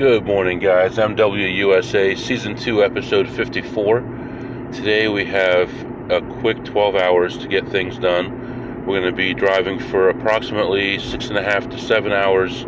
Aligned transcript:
Good 0.00 0.24
morning, 0.24 0.60
guys. 0.60 0.96
MWUSA 0.96 2.16
Season 2.16 2.56
2, 2.56 2.82
Episode 2.82 3.28
54. 3.28 4.00
Today 4.72 5.08
we 5.08 5.26
have 5.26 5.70
a 6.10 6.22
quick 6.40 6.64
12 6.64 6.96
hours 6.96 7.36
to 7.36 7.46
get 7.46 7.68
things 7.68 7.98
done. 7.98 8.86
We're 8.86 8.98
going 8.98 9.12
to 9.12 9.14
be 9.14 9.34
driving 9.34 9.78
for 9.78 10.08
approximately 10.08 10.98
six 10.98 11.28
and 11.28 11.36
a 11.36 11.42
half 11.42 11.68
to 11.68 11.78
seven 11.78 12.12
hours 12.12 12.62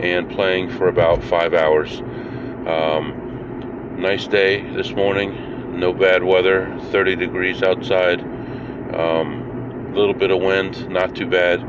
and 0.00 0.30
playing 0.30 0.70
for 0.70 0.88
about 0.88 1.22
five 1.22 1.52
hours. 1.52 2.00
Um, 2.66 3.98
nice 3.98 4.26
day 4.26 4.62
this 4.74 4.90
morning, 4.92 5.78
no 5.78 5.92
bad 5.92 6.24
weather, 6.24 6.74
30 6.90 7.16
degrees 7.16 7.62
outside, 7.62 8.20
a 8.20 8.98
um, 8.98 9.92
little 9.94 10.14
bit 10.14 10.30
of 10.30 10.40
wind, 10.40 10.88
not 10.88 11.14
too 11.14 11.26
bad, 11.26 11.60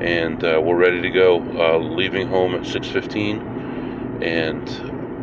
and 0.00 0.42
uh, 0.42 0.58
we're 0.64 0.76
ready 0.76 1.02
to 1.02 1.10
go. 1.10 1.42
Uh, 1.42 1.76
leaving 1.76 2.26
home 2.26 2.54
at 2.54 2.62
6:15 2.62 3.55
and 4.22 4.68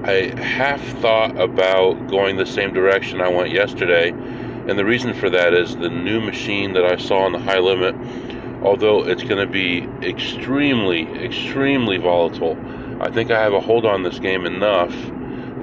I 0.06 0.38
half 0.42 0.82
thought 1.00 1.40
about 1.40 2.08
going 2.08 2.38
the 2.38 2.46
same 2.46 2.74
direction 2.74 3.22
I 3.22 3.30
went 3.30 3.52
yesterday. 3.52 4.10
And 4.10 4.78
the 4.78 4.86
reason 4.86 5.14
for 5.14 5.30
that 5.30 5.54
is 5.54 5.76
the 5.76 5.90
new 5.90 6.22
machine 6.22 6.74
that 6.74 6.86
I 6.86 6.98
saw 6.98 7.20
on 7.20 7.32
the 7.32 7.40
high 7.40 7.60
limit, 7.60 7.96
although 8.64 9.06
it's 9.06 9.24
going 9.24 9.46
to 9.46 9.52
be 9.52 9.88
extremely, 10.08 11.04
extremely 11.24 11.98
volatile, 11.98 12.58
I 13.02 13.12
think 13.12 13.32
I 13.32 13.42
have 13.42 13.54
a 13.54 13.60
hold 13.60 13.86
on 13.86 14.04
this 14.04 14.20
game 14.20 14.46
enough 14.46 14.94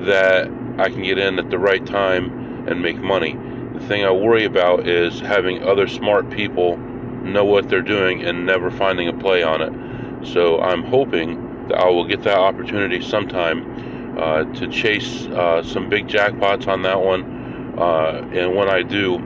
that 0.02 0.50
I 0.78 0.88
can 0.88 1.02
get 1.02 1.18
in 1.18 1.38
at 1.38 1.50
the 1.50 1.58
right 1.58 1.84
time 1.84 2.66
and 2.68 2.82
make 2.82 2.96
money. 2.96 3.38
The 3.74 3.80
thing 3.86 4.04
I 4.04 4.10
worry 4.10 4.44
about 4.44 4.86
is 4.86 5.20
having 5.20 5.62
other 5.62 5.86
smart 5.86 6.30
people 6.30 6.76
know 6.76 7.44
what 7.44 7.68
they're 7.68 7.82
doing 7.82 8.22
and 8.22 8.46
never 8.46 8.70
finding 8.70 9.08
a 9.08 9.12
play 9.12 9.42
on 9.42 9.60
it. 9.62 10.26
So 10.26 10.60
I'm 10.60 10.82
hoping 10.82 11.49
I 11.72 11.88
will 11.88 12.04
get 12.04 12.22
that 12.24 12.38
opportunity 12.38 13.00
sometime 13.00 14.18
uh, 14.18 14.44
to 14.54 14.68
chase 14.68 15.26
uh, 15.26 15.62
some 15.62 15.88
big 15.88 16.08
jackpots 16.08 16.66
on 16.66 16.82
that 16.82 17.00
one. 17.00 17.74
Uh, 17.78 18.28
and 18.32 18.54
when 18.54 18.68
I 18.68 18.82
do, 18.82 19.16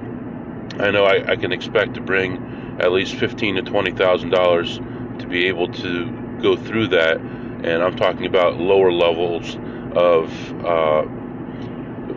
I 0.78 0.90
know 0.90 1.04
I, 1.04 1.32
I, 1.32 1.36
can 1.36 1.52
expect 1.52 1.94
to 1.94 2.00
bring 2.00 2.78
at 2.80 2.92
least 2.92 3.14
fifteen 3.14 3.54
to 3.56 3.62
twenty 3.62 3.90
thousand 3.90 4.30
dollars 4.30 4.78
to 5.18 5.26
be 5.26 5.46
able 5.46 5.68
to 5.72 6.10
go 6.40 6.56
through 6.56 6.88
that. 6.88 7.16
And 7.18 7.82
I'm 7.82 7.96
talking 7.96 8.26
about 8.26 8.60
lower 8.60 8.92
levels 8.92 9.56
of 9.96 10.30
uh, 10.64 11.04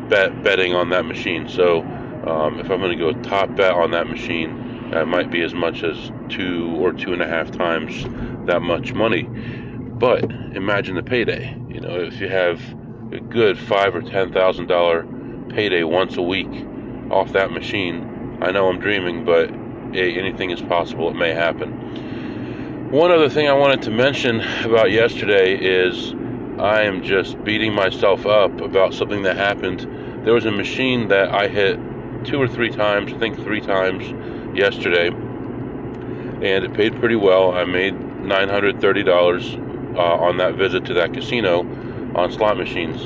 bet 0.09 0.43
betting 0.43 0.75
on 0.75 0.89
that 0.89 1.05
machine. 1.05 1.47
So 1.47 1.81
um, 2.27 2.59
if 2.59 2.69
I'm 2.69 2.79
going 2.79 2.97
to 2.97 3.13
go 3.13 3.13
top 3.21 3.55
bet 3.55 3.71
on 3.71 3.91
that 3.91 4.07
machine, 4.07 4.89
that 4.91 5.07
might 5.07 5.31
be 5.31 5.41
as 5.41 5.53
much 5.53 5.83
as 5.83 6.11
two 6.29 6.75
or 6.77 6.93
two 6.93 7.13
and 7.13 7.21
a 7.21 7.27
half 7.27 7.51
times 7.51 8.03
that 8.45 8.61
much 8.61 8.93
money. 8.93 9.29
But 9.99 10.23
imagine 10.55 10.95
the 10.95 11.03
payday. 11.03 11.55
You 11.69 11.81
know, 11.81 11.99
if 11.99 12.19
you 12.21 12.29
have 12.29 12.61
a 13.11 13.19
good 13.19 13.57
five 13.57 13.95
or 13.95 14.01
ten 14.01 14.31
thousand 14.31 14.67
dollar 14.67 15.07
payday 15.49 15.83
once 15.83 16.17
a 16.17 16.21
week 16.21 16.49
off 17.09 17.33
that 17.33 17.51
machine, 17.51 18.37
I 18.41 18.51
know 18.51 18.67
I'm 18.67 18.79
dreaming, 18.79 19.25
but 19.25 19.49
hey, 19.93 20.15
anything 20.17 20.51
is 20.51 20.61
possible. 20.61 21.09
It 21.09 21.15
may 21.15 21.33
happen. 21.33 22.91
One 22.91 23.11
other 23.11 23.27
thing 23.27 23.47
I 23.47 23.53
wanted 23.53 23.81
to 23.83 23.91
mention 23.91 24.41
about 24.63 24.91
yesterday 24.91 25.57
is 25.57 26.13
I 26.59 26.83
am 26.83 27.01
just 27.01 27.43
beating 27.43 27.73
myself 27.73 28.25
up 28.25 28.61
about 28.61 28.93
something 28.93 29.23
that 29.23 29.35
happened. 29.35 29.81
There 30.25 30.33
was 30.33 30.45
a 30.45 30.51
machine 30.51 31.07
that 31.07 31.29
I 31.29 31.47
hit 31.47 31.79
two 32.23 32.39
or 32.39 32.47
three 32.47 32.69
times, 32.69 33.13
I 33.13 33.17
think 33.17 33.37
three 33.37 33.61
times 33.61 34.03
yesterday, 34.55 35.07
and 35.07 36.65
it 36.65 36.73
paid 36.73 36.95
pretty 36.99 37.15
well. 37.15 37.51
I 37.51 37.65
made 37.65 37.93
$930 37.93 39.66
uh, 39.97 40.01
on 40.01 40.37
that 40.37 40.55
visit 40.55 40.85
to 40.85 40.93
that 40.95 41.13
casino 41.13 41.61
on 42.15 42.31
slot 42.31 42.57
machines. 42.57 43.05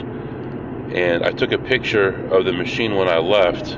And 0.94 1.24
I 1.24 1.32
took 1.32 1.52
a 1.52 1.58
picture 1.58 2.10
of 2.34 2.46
the 2.46 2.54
machine 2.54 2.96
when 2.96 3.08
I 3.08 3.18
left. 3.18 3.78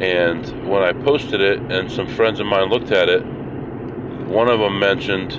And 0.00 0.68
when 0.68 0.82
I 0.82 0.92
posted 0.92 1.40
it, 1.40 1.58
and 1.58 1.90
some 1.90 2.06
friends 2.06 2.40
of 2.40 2.46
mine 2.46 2.68
looked 2.68 2.92
at 2.92 3.08
it, 3.08 3.24
one 4.28 4.48
of 4.48 4.60
them 4.60 4.78
mentioned 4.78 5.32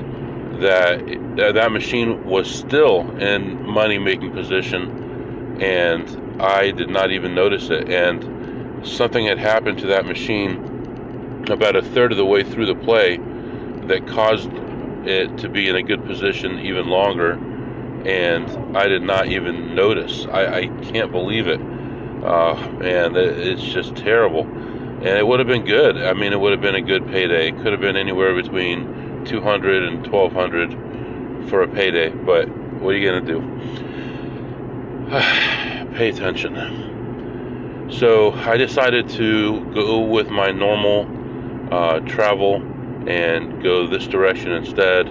that 0.61 0.99
that 1.37 1.71
machine 1.71 2.25
was 2.25 2.53
still 2.53 3.09
in 3.17 3.65
money 3.65 3.97
making 3.97 4.33
position, 4.33 5.61
and 5.61 6.41
I 6.41 6.71
did 6.71 6.89
not 6.89 7.11
even 7.11 7.33
notice 7.33 7.69
it. 7.69 7.89
And 7.89 8.85
something 8.85 9.25
had 9.25 9.37
happened 9.37 9.79
to 9.79 9.87
that 9.87 10.05
machine 10.05 11.45
about 11.49 11.75
a 11.75 11.81
third 11.81 12.11
of 12.11 12.17
the 12.17 12.25
way 12.25 12.43
through 12.43 12.65
the 12.65 12.75
play 12.75 13.17
that 13.87 14.05
caused 14.07 14.49
it 15.07 15.37
to 15.39 15.49
be 15.49 15.69
in 15.69 15.75
a 15.75 15.83
good 15.83 16.05
position 16.05 16.59
even 16.59 16.87
longer, 16.87 17.33
and 18.05 18.77
I 18.77 18.87
did 18.87 19.01
not 19.01 19.27
even 19.27 19.75
notice. 19.75 20.25
I, 20.31 20.59
I 20.59 20.67
can't 20.67 21.11
believe 21.11 21.47
it. 21.47 21.59
Uh, 22.23 22.55
and 22.83 23.15
it's 23.15 23.61
just 23.63 23.95
terrible. 23.95 24.41
And 24.41 25.07
it 25.07 25.25
would 25.25 25.39
have 25.39 25.47
been 25.47 25.63
good. 25.63 25.97
I 25.97 26.13
mean, 26.13 26.33
it 26.33 26.39
would 26.39 26.51
have 26.51 26.61
been 26.61 26.75
a 26.75 26.81
good 26.81 27.07
payday. 27.07 27.47
It 27.49 27.57
could 27.57 27.71
have 27.71 27.79
been 27.79 27.95
anywhere 27.95 28.35
between 28.35 29.23
200 29.25 29.83
and 29.83 30.05
1200 30.05 31.49
for 31.49 31.61
a 31.61 31.67
payday. 31.67 32.09
But 32.09 32.49
what 32.81 32.93
are 32.93 32.97
you 32.97 33.09
going 33.09 33.25
to 33.25 33.33
do? 33.33 33.39
Pay 35.95 36.09
attention. 36.09 37.87
So 37.89 38.31
I 38.31 38.57
decided 38.57 39.09
to 39.11 39.65
go 39.73 39.99
with 39.99 40.29
my 40.29 40.51
normal 40.51 41.07
uh, 41.71 42.01
travel 42.01 42.61
and 43.07 43.61
go 43.63 43.87
this 43.87 44.07
direction 44.07 44.51
instead. 44.51 45.07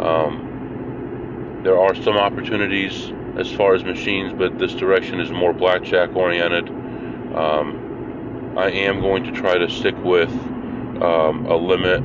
Um, 0.00 1.60
there 1.62 1.78
are 1.78 1.94
some 1.94 2.16
opportunities 2.16 3.12
as 3.38 3.50
far 3.50 3.74
as 3.74 3.84
machines, 3.84 4.32
but 4.32 4.58
this 4.58 4.74
direction 4.74 5.20
is 5.20 5.30
more 5.30 5.52
blackjack 5.52 6.14
oriented. 6.14 6.68
Um, 6.68 8.54
I 8.56 8.70
am 8.70 9.00
going 9.00 9.24
to 9.24 9.32
try 9.32 9.56
to 9.56 9.70
stick 9.70 9.96
with 10.04 10.30
um, 10.30 11.46
a 11.46 11.56
limit 11.56 12.02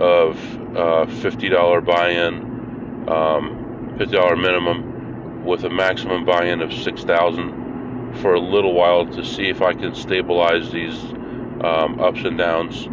of 0.00 0.36
uh, 0.76 1.06
$50 1.06 1.84
buy 1.84 2.10
in, 2.10 2.34
um, 3.08 3.96
$50 3.98 4.40
minimum, 4.40 5.44
with 5.44 5.64
a 5.64 5.70
maximum 5.70 6.24
buy 6.24 6.44
in 6.44 6.60
of 6.60 6.72
6000 6.72 8.14
for 8.20 8.34
a 8.34 8.40
little 8.40 8.74
while 8.74 9.06
to 9.06 9.24
see 9.24 9.48
if 9.48 9.62
I 9.62 9.72
can 9.72 9.94
stabilize 9.94 10.70
these 10.70 10.98
um, 11.62 12.00
ups 12.00 12.20
and 12.24 12.38
downs. 12.38 12.86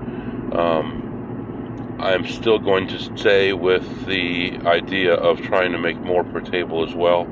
Um, 0.53 1.06
I'm 1.99 2.27
still 2.27 2.59
going 2.59 2.87
to 2.89 2.99
stay 3.17 3.53
with 3.53 4.05
the 4.05 4.57
idea 4.65 5.15
of 5.15 5.41
trying 5.41 5.71
to 5.71 5.79
make 5.79 5.97
more 5.97 6.23
per 6.23 6.41
table 6.41 6.87
as 6.87 6.93
well. 6.93 7.25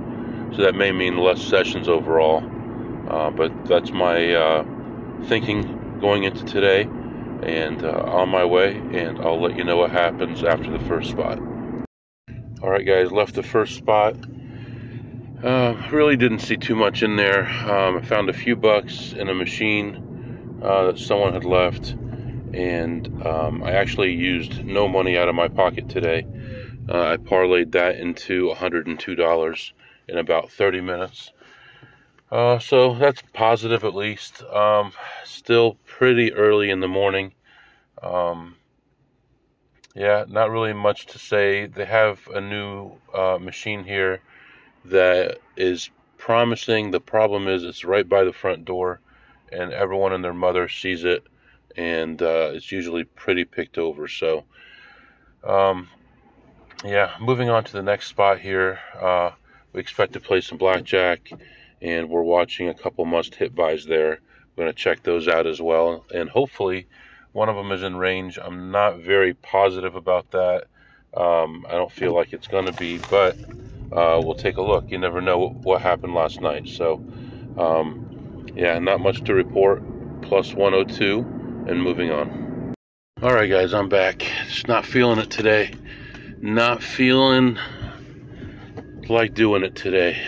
So 0.55 0.63
that 0.63 0.73
may 0.73 0.91
mean 0.91 1.17
less 1.17 1.41
sessions 1.41 1.87
overall. 1.87 2.43
Uh, 3.07 3.29
but 3.29 3.51
that's 3.65 3.91
my 3.91 4.33
uh, 4.33 4.65
thinking 5.25 5.99
going 5.99 6.23
into 6.23 6.43
today 6.45 6.89
and 7.43 7.83
uh, 7.83 7.91
on 7.91 8.29
my 8.29 8.43
way. 8.43 8.75
And 8.93 9.19
I'll 9.19 9.39
let 9.39 9.55
you 9.55 9.63
know 9.63 9.77
what 9.77 9.91
happens 9.91 10.43
after 10.43 10.71
the 10.71 10.83
first 10.85 11.11
spot. 11.11 11.39
All 12.63 12.71
right, 12.71 12.85
guys, 12.85 13.11
left 13.11 13.35
the 13.35 13.43
first 13.43 13.75
spot. 13.75 14.15
Uh, 15.43 15.75
really 15.91 16.17
didn't 16.17 16.39
see 16.39 16.57
too 16.57 16.75
much 16.75 17.03
in 17.03 17.17
there. 17.17 17.47
Um, 17.69 17.97
I 17.97 18.01
found 18.01 18.29
a 18.29 18.33
few 18.33 18.55
bucks 18.55 19.13
in 19.13 19.29
a 19.29 19.33
machine 19.35 20.59
uh, 20.63 20.85
that 20.87 20.97
someone 20.97 21.33
had 21.33 21.45
left 21.45 21.95
and 22.55 23.25
um, 23.27 23.63
I 23.63 23.71
actually 23.71 24.13
used 24.13 24.63
no 24.63 24.87
money 24.87 25.17
out 25.17 25.27
of 25.27 25.35
my 25.35 25.49
pocket 25.49 25.89
today. 25.89 26.25
Uh, 26.87 27.11
I 27.11 27.17
parlayed 27.17 27.73
that 27.73 27.97
into 27.97 28.49
$102 28.55 29.71
in 30.07 30.17
about 30.17 30.51
30 30.51 30.81
minutes. 30.81 31.31
Uh, 32.31 32.57
so 32.57 32.95
that's 32.95 33.21
positive 33.33 33.83
at 33.83 33.93
least. 33.93 34.41
Um, 34.43 34.93
still 35.25 35.75
pretty 35.85 36.33
early 36.33 36.69
in 36.69 36.79
the 36.79 36.87
morning. 36.87 37.33
Um, 38.01 38.55
yeah, 39.93 40.23
not 40.27 40.49
really 40.49 40.73
much 40.73 41.07
to 41.07 41.19
say. 41.19 41.65
They 41.65 41.85
have 41.85 42.25
a 42.33 42.39
new 42.39 42.93
uh, 43.13 43.37
machine 43.39 43.83
here 43.83 44.21
that 44.85 45.39
is 45.57 45.89
promising. 46.17 46.91
The 46.91 47.01
problem 47.01 47.49
is 47.49 47.63
it's 47.63 47.83
right 47.83 48.07
by 48.07 48.23
the 48.23 48.33
front 48.33 48.63
door, 48.63 49.01
and 49.51 49.73
everyone 49.73 50.13
and 50.13 50.23
their 50.23 50.33
mother 50.33 50.69
sees 50.69 51.03
it 51.03 51.25
and 51.77 52.21
uh, 52.21 52.51
it's 52.53 52.71
usually 52.71 53.03
pretty 53.03 53.45
picked 53.45 53.77
over. 53.77 54.07
So, 54.07 54.45
um, 55.43 55.89
yeah, 56.83 57.15
moving 57.19 57.49
on 57.49 57.63
to 57.63 57.71
the 57.73 57.83
next 57.83 58.07
spot 58.07 58.39
here. 58.39 58.79
Uh, 58.99 59.31
we 59.73 59.79
expect 59.79 60.13
to 60.13 60.19
play 60.19 60.41
some 60.41 60.57
blackjack, 60.57 61.31
and 61.81 62.09
we're 62.09 62.23
watching 62.23 62.69
a 62.69 62.73
couple 62.73 63.05
must 63.05 63.35
hit 63.35 63.55
bys 63.55 63.85
there. 63.85 64.19
We're 64.55 64.63
going 64.63 64.73
to 64.73 64.79
check 64.79 65.03
those 65.03 65.27
out 65.27 65.47
as 65.47 65.61
well, 65.61 66.05
and 66.13 66.29
hopefully, 66.29 66.87
one 67.33 67.49
of 67.49 67.55
them 67.55 67.71
is 67.71 67.83
in 67.83 67.97
range. 67.97 68.39
I'm 68.41 68.71
not 68.71 68.99
very 68.99 69.33
positive 69.33 69.95
about 69.95 70.31
that. 70.31 70.67
Um, 71.15 71.65
I 71.67 71.73
don't 71.73 71.91
feel 71.91 72.13
like 72.13 72.31
it's 72.33 72.47
going 72.47 72.65
to 72.65 72.73
be, 72.73 72.99
but 73.09 73.37
uh, 73.91 74.21
we'll 74.23 74.35
take 74.35 74.57
a 74.57 74.61
look. 74.61 74.89
You 74.89 74.97
never 74.97 75.21
know 75.21 75.49
what 75.49 75.81
happened 75.81 76.13
last 76.13 76.39
night. 76.39 76.67
So, 76.67 77.05
um, 77.57 78.45
yeah, 78.55 78.79
not 78.79 79.01
much 79.01 79.23
to 79.25 79.33
report. 79.33 79.83
Plus 80.21 80.53
102 80.53 81.34
and 81.67 81.81
moving 81.81 82.11
on. 82.11 82.73
All 83.21 83.33
right, 83.33 83.49
guys, 83.49 83.73
I'm 83.73 83.89
back. 83.89 84.19
Just 84.47 84.67
not 84.67 84.85
feeling 84.85 85.19
it 85.19 85.31
today. 85.31 85.73
Not 86.39 86.83
feeling 86.83 87.57
like 89.09 89.33
doing 89.33 89.63
it 89.63 89.75
today. 89.75 90.21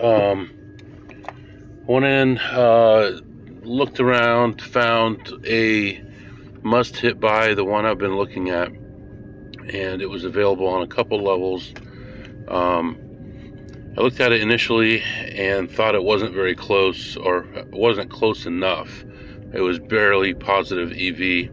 Um, 0.00 0.50
went 1.86 2.04
in, 2.04 2.38
uh, 2.38 3.20
looked 3.62 3.98
around, 3.98 4.62
found 4.62 5.32
a 5.46 6.00
must 6.62 6.96
hit 6.96 7.18
by, 7.18 7.54
the 7.54 7.64
one 7.64 7.86
I've 7.86 7.98
been 7.98 8.16
looking 8.16 8.50
at, 8.50 8.68
and 8.68 10.00
it 10.00 10.08
was 10.08 10.24
available 10.24 10.68
on 10.68 10.82
a 10.82 10.86
couple 10.86 11.22
levels. 11.22 11.72
Um, 12.46 12.98
I 13.96 14.00
looked 14.00 14.20
at 14.20 14.32
it 14.32 14.42
initially 14.42 15.00
and 15.00 15.70
thought 15.70 15.94
it 15.94 16.02
wasn't 16.02 16.34
very 16.34 16.54
close 16.54 17.16
or 17.16 17.46
wasn't 17.72 18.10
close 18.10 18.46
enough. 18.46 19.04
It 19.54 19.60
was 19.60 19.78
barely 19.78 20.34
positive 20.34 20.92
EV. 20.92 21.50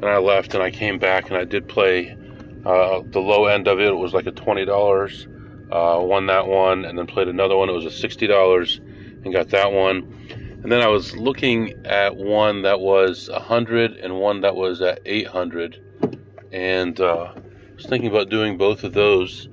Then 0.00 0.10
I 0.10 0.18
left 0.18 0.54
and 0.54 0.62
I 0.62 0.70
came 0.70 0.98
back 0.98 1.28
and 1.28 1.36
I 1.36 1.44
did 1.44 1.68
play 1.68 2.16
uh, 2.64 3.02
the 3.06 3.20
low 3.20 3.46
end 3.46 3.68
of 3.68 3.80
it. 3.80 3.88
It 3.88 3.94
was 3.94 4.14
like 4.14 4.26
a 4.26 4.32
twenty 4.32 4.64
dollars. 4.64 5.26
Uh, 5.70 6.00
won 6.00 6.26
that 6.26 6.46
one 6.46 6.84
and 6.84 6.98
then 6.98 7.06
played 7.06 7.28
another 7.28 7.56
one. 7.56 7.68
It 7.68 7.72
was 7.72 7.84
a 7.84 7.90
sixty 7.90 8.26
dollars 8.26 8.80
and 9.24 9.32
got 9.32 9.50
that 9.50 9.72
one. 9.72 10.14
And 10.62 10.72
then 10.72 10.80
I 10.80 10.88
was 10.88 11.16
looking 11.16 11.86
at 11.86 12.16
one 12.16 12.62
that 12.62 12.80
was 12.80 13.28
a 13.28 13.38
hundred 13.38 13.92
and 13.92 14.18
one 14.18 14.40
that 14.40 14.56
was 14.56 14.82
at 14.82 15.00
eight 15.06 15.28
hundred, 15.28 15.80
and 16.50 17.00
uh, 17.00 17.32
I 17.34 17.74
was 17.76 17.86
thinking 17.86 18.10
about 18.10 18.28
doing 18.28 18.58
both 18.58 18.82
of 18.82 18.92
those. 18.92 19.48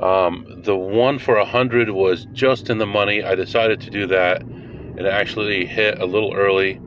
Um, 0.00 0.62
the 0.64 0.76
one 0.76 1.18
for 1.18 1.36
a 1.36 1.44
hundred 1.44 1.90
was 1.90 2.26
just 2.32 2.68
in 2.68 2.78
the 2.78 2.86
money. 2.86 3.22
I 3.22 3.36
decided 3.36 3.80
to 3.82 3.90
do 3.90 4.06
that. 4.08 4.42
It 4.96 5.06
actually 5.06 5.66
hit 5.66 6.00
a 6.00 6.04
little 6.04 6.34
early, 6.34 6.80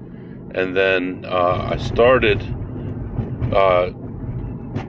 and 0.54 0.76
then 0.76 1.26
uh, 1.28 1.70
I 1.72 1.78
started 1.78 2.42
uh, 3.54 3.92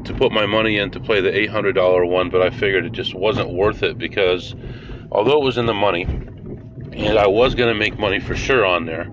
to 0.05 0.15
put 0.17 0.33
my 0.33 0.47
money 0.47 0.79
in 0.79 0.91
to 0.93 1.01
play 1.01 1.21
the 1.21 1.31
$800 1.31 2.09
one, 2.09 2.31
but 2.31 2.43
I 2.43 2.51
figured 2.51 2.85
it 2.85 2.93
just 2.93 3.15
wasn't 3.15 3.53
worth 3.53 3.83
it 3.83 3.99
because 3.99 4.55
although 5.11 5.41
it 5.41 5.45
was 5.45 5.59
in 5.59 5.67
the 5.67 5.75
money, 5.75 6.03
and 6.03 7.19
I 7.19 7.27
was 7.27 7.55
going 7.55 7.73
to 7.73 7.79
make 7.79 7.99
money 7.99 8.21
for 8.21 8.37
sure 8.37 8.65
on 8.65 8.87
there, 8.87 9.11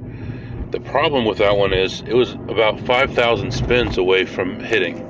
the 0.72 0.80
problem 0.80 1.26
with 1.26 1.40
that 1.40 1.58
one 1.58 1.74
is 1.74 2.02
it 2.02 2.14
was 2.14 2.32
about 2.32 2.80
5,000 2.80 3.52
spins 3.52 3.98
away 3.98 4.26
from 4.26 4.60
hitting. 4.60 5.08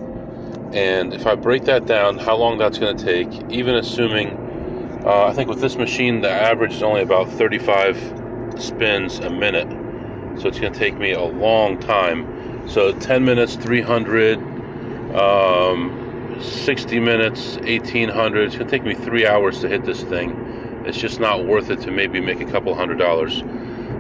And 0.74 1.14
if 1.14 1.28
I 1.28 1.36
break 1.36 1.66
that 1.66 1.86
down, 1.86 2.18
how 2.18 2.36
long 2.36 2.58
that's 2.58 2.80
going 2.80 2.98
to 2.98 3.04
take, 3.04 3.52
even 3.52 3.76
assuming, 3.76 4.30
uh, 5.06 5.26
I 5.26 5.34
think 5.34 5.50
with 5.50 5.60
this 5.62 5.76
machine, 5.76 6.22
the 6.22 6.32
average 6.32 6.74
is 6.74 6.82
only 6.82 7.02
about 7.02 7.30
35 7.30 7.98
spins 8.58 9.20
a 9.20 9.30
minute. 9.30 9.68
So 10.40 10.48
it's 10.48 10.60
going 10.60 10.74
to 10.74 10.80
take 10.80 10.98
me 10.98 11.12
a 11.12 11.24
long 11.24 11.80
time. 11.80 12.68
So 12.68 12.92
10 12.94 13.26
minutes, 13.26 13.56
300, 13.56 14.38
um, 15.16 16.38
60 16.42 17.00
minutes, 17.00 17.58
1800. 17.58 18.46
It's 18.46 18.56
going 18.56 18.68
to 18.68 18.72
take 18.72 18.84
me 18.86 18.94
three 18.94 19.28
hours 19.28 19.60
to 19.62 19.68
hit 19.68 19.86
this 19.86 20.04
thing. 20.04 20.32
It's 20.86 20.98
just 20.98 21.20
not 21.20 21.46
worth 21.46 21.70
it 21.70 21.82
to 21.82 21.92
maybe 21.92 22.20
make 22.20 22.42
a 22.42 22.46
couple 22.46 22.74
hundred 22.74 22.98
dollars. 22.98 23.44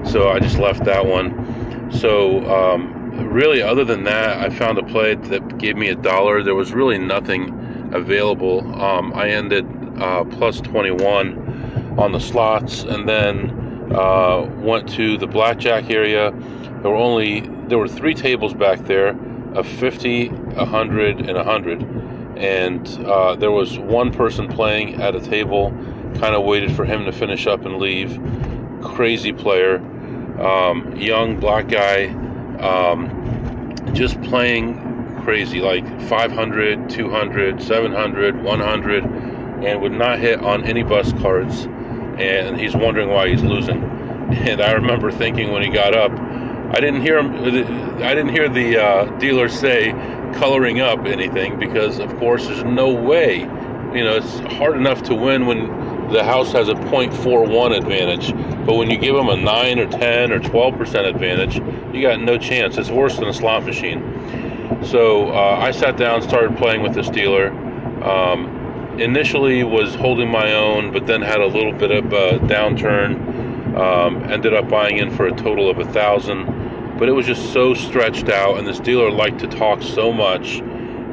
So 0.09 0.29
I 0.29 0.39
just 0.39 0.57
left 0.57 0.83
that 0.85 1.05
one. 1.05 1.91
So, 1.91 2.43
um, 2.49 3.29
really, 3.29 3.61
other 3.61 3.83
than 3.83 4.03
that, 4.05 4.39
I 4.39 4.49
found 4.49 4.77
a 4.77 4.83
play 4.83 5.15
that 5.15 5.57
gave 5.57 5.75
me 5.75 5.89
a 5.89 5.95
dollar. 5.95 6.41
There 6.41 6.55
was 6.55 6.73
really 6.73 6.97
nothing 6.97 7.89
available. 7.93 8.59
Um, 8.81 9.13
I 9.13 9.29
ended 9.29 9.67
uh, 9.99 10.23
plus 10.23 10.61
21 10.61 11.95
on 11.99 12.11
the 12.13 12.19
slots, 12.19 12.83
and 12.83 13.07
then 13.07 13.60
uh, 13.93 14.49
went 14.57 14.89
to 14.89 15.17
the 15.17 15.27
blackjack 15.27 15.89
area. 15.89 16.31
There 16.81 16.91
were 16.91 16.95
only 16.95 17.41
there 17.41 17.77
were 17.77 17.87
three 17.87 18.13
tables 18.13 18.53
back 18.53 18.79
there 18.79 19.17
of 19.53 19.67
50, 19.67 20.29
100, 20.29 21.19
and 21.19 21.35
100, 21.35 21.81
and 22.37 22.87
uh, 23.05 23.35
there 23.35 23.51
was 23.51 23.77
one 23.77 24.11
person 24.11 24.47
playing 24.47 25.01
at 25.01 25.15
a 25.15 25.19
table. 25.21 25.71
Kind 26.19 26.35
of 26.35 26.43
waited 26.43 26.75
for 26.75 26.85
him 26.85 27.05
to 27.05 27.11
finish 27.11 27.47
up 27.47 27.65
and 27.65 27.77
leave. 27.77 28.19
Crazy 28.81 29.31
player, 29.31 29.77
um, 30.41 30.95
young 30.97 31.39
black 31.39 31.67
guy 31.67 32.07
um, 32.61 33.73
just 33.93 34.21
playing 34.21 35.21
crazy, 35.23 35.59
like 35.59 35.85
500, 36.03 36.89
200, 36.89 37.61
700, 37.61 38.43
100, 38.43 39.03
and 39.03 39.81
would 39.81 39.91
not 39.91 40.19
hit 40.19 40.39
on 40.41 40.63
any 40.63 40.83
bus 40.83 41.11
cards. 41.13 41.67
And 42.21 42.59
he's 42.59 42.75
wondering 42.75 43.09
why 43.09 43.29
he's 43.29 43.43
losing. 43.43 43.89
And 44.31 44.61
I 44.61 44.71
remember 44.71 45.11
thinking 45.11 45.51
when 45.51 45.61
he 45.61 45.67
got 45.67 45.93
up, 45.93 46.09
I 46.13 46.79
didn't 46.79 47.01
hear 47.01 47.17
him. 47.17 47.33
I 48.01 48.15
didn't 48.15 48.29
hear 48.29 48.47
the 48.47 48.81
uh, 48.81 49.05
dealer 49.17 49.49
say 49.49 49.91
coloring 50.35 50.79
up 50.79 51.05
anything 51.05 51.59
because, 51.59 51.99
of 51.99 52.15
course, 52.17 52.47
there's 52.47 52.63
no 52.63 52.93
way. 52.93 53.39
You 53.39 54.05
know, 54.05 54.15
it's 54.15 54.39
hard 54.55 54.77
enough 54.77 55.03
to 55.03 55.15
win 55.15 55.47
when 55.47 55.67
the 56.13 56.23
house 56.23 56.53
has 56.53 56.69
a 56.69 56.75
0.41 56.75 57.77
advantage 57.77 58.33
but 58.65 58.75
when 58.75 58.91
you 58.91 58.97
give 58.97 59.15
them 59.15 59.27
a 59.27 59.35
9 59.35 59.79
or 59.79 59.87
10 59.87 60.31
or 60.31 60.39
12% 60.39 61.09
advantage, 61.09 61.55
you 61.95 62.01
got 62.01 62.21
no 62.21 62.37
chance. 62.37 62.77
It's 62.77 62.91
worse 62.91 63.17
than 63.17 63.27
a 63.27 63.33
slot 63.33 63.65
machine. 63.65 63.99
So 64.83 65.31
uh, 65.31 65.57
I 65.59 65.71
sat 65.71 65.97
down, 65.97 66.21
started 66.21 66.55
playing 66.57 66.83
with 66.83 66.93
this 66.93 67.09
dealer. 67.09 67.49
Um, 68.03 68.50
initially 68.99 69.63
was 69.63 69.95
holding 69.95 70.29
my 70.29 70.53
own, 70.53 70.91
but 70.91 71.07
then 71.07 71.21
had 71.21 71.39
a 71.39 71.47
little 71.47 71.73
bit 71.73 71.91
of 71.91 72.05
a 72.05 72.39
downturn. 72.47 73.77
Um, 73.77 74.23
ended 74.29 74.53
up 74.53 74.67
buying 74.67 74.97
in 74.97 75.11
for 75.11 75.27
a 75.27 75.35
total 75.35 75.69
of 75.69 75.79
a 75.79 75.85
thousand, 75.85 76.45
but 76.99 77.07
it 77.07 77.13
was 77.13 77.25
just 77.25 77.53
so 77.53 77.73
stretched 77.73 78.27
out, 78.27 78.57
and 78.57 78.67
this 78.67 78.79
dealer 78.79 79.09
liked 79.09 79.39
to 79.39 79.47
talk 79.47 79.81
so 79.81 80.11
much. 80.11 80.59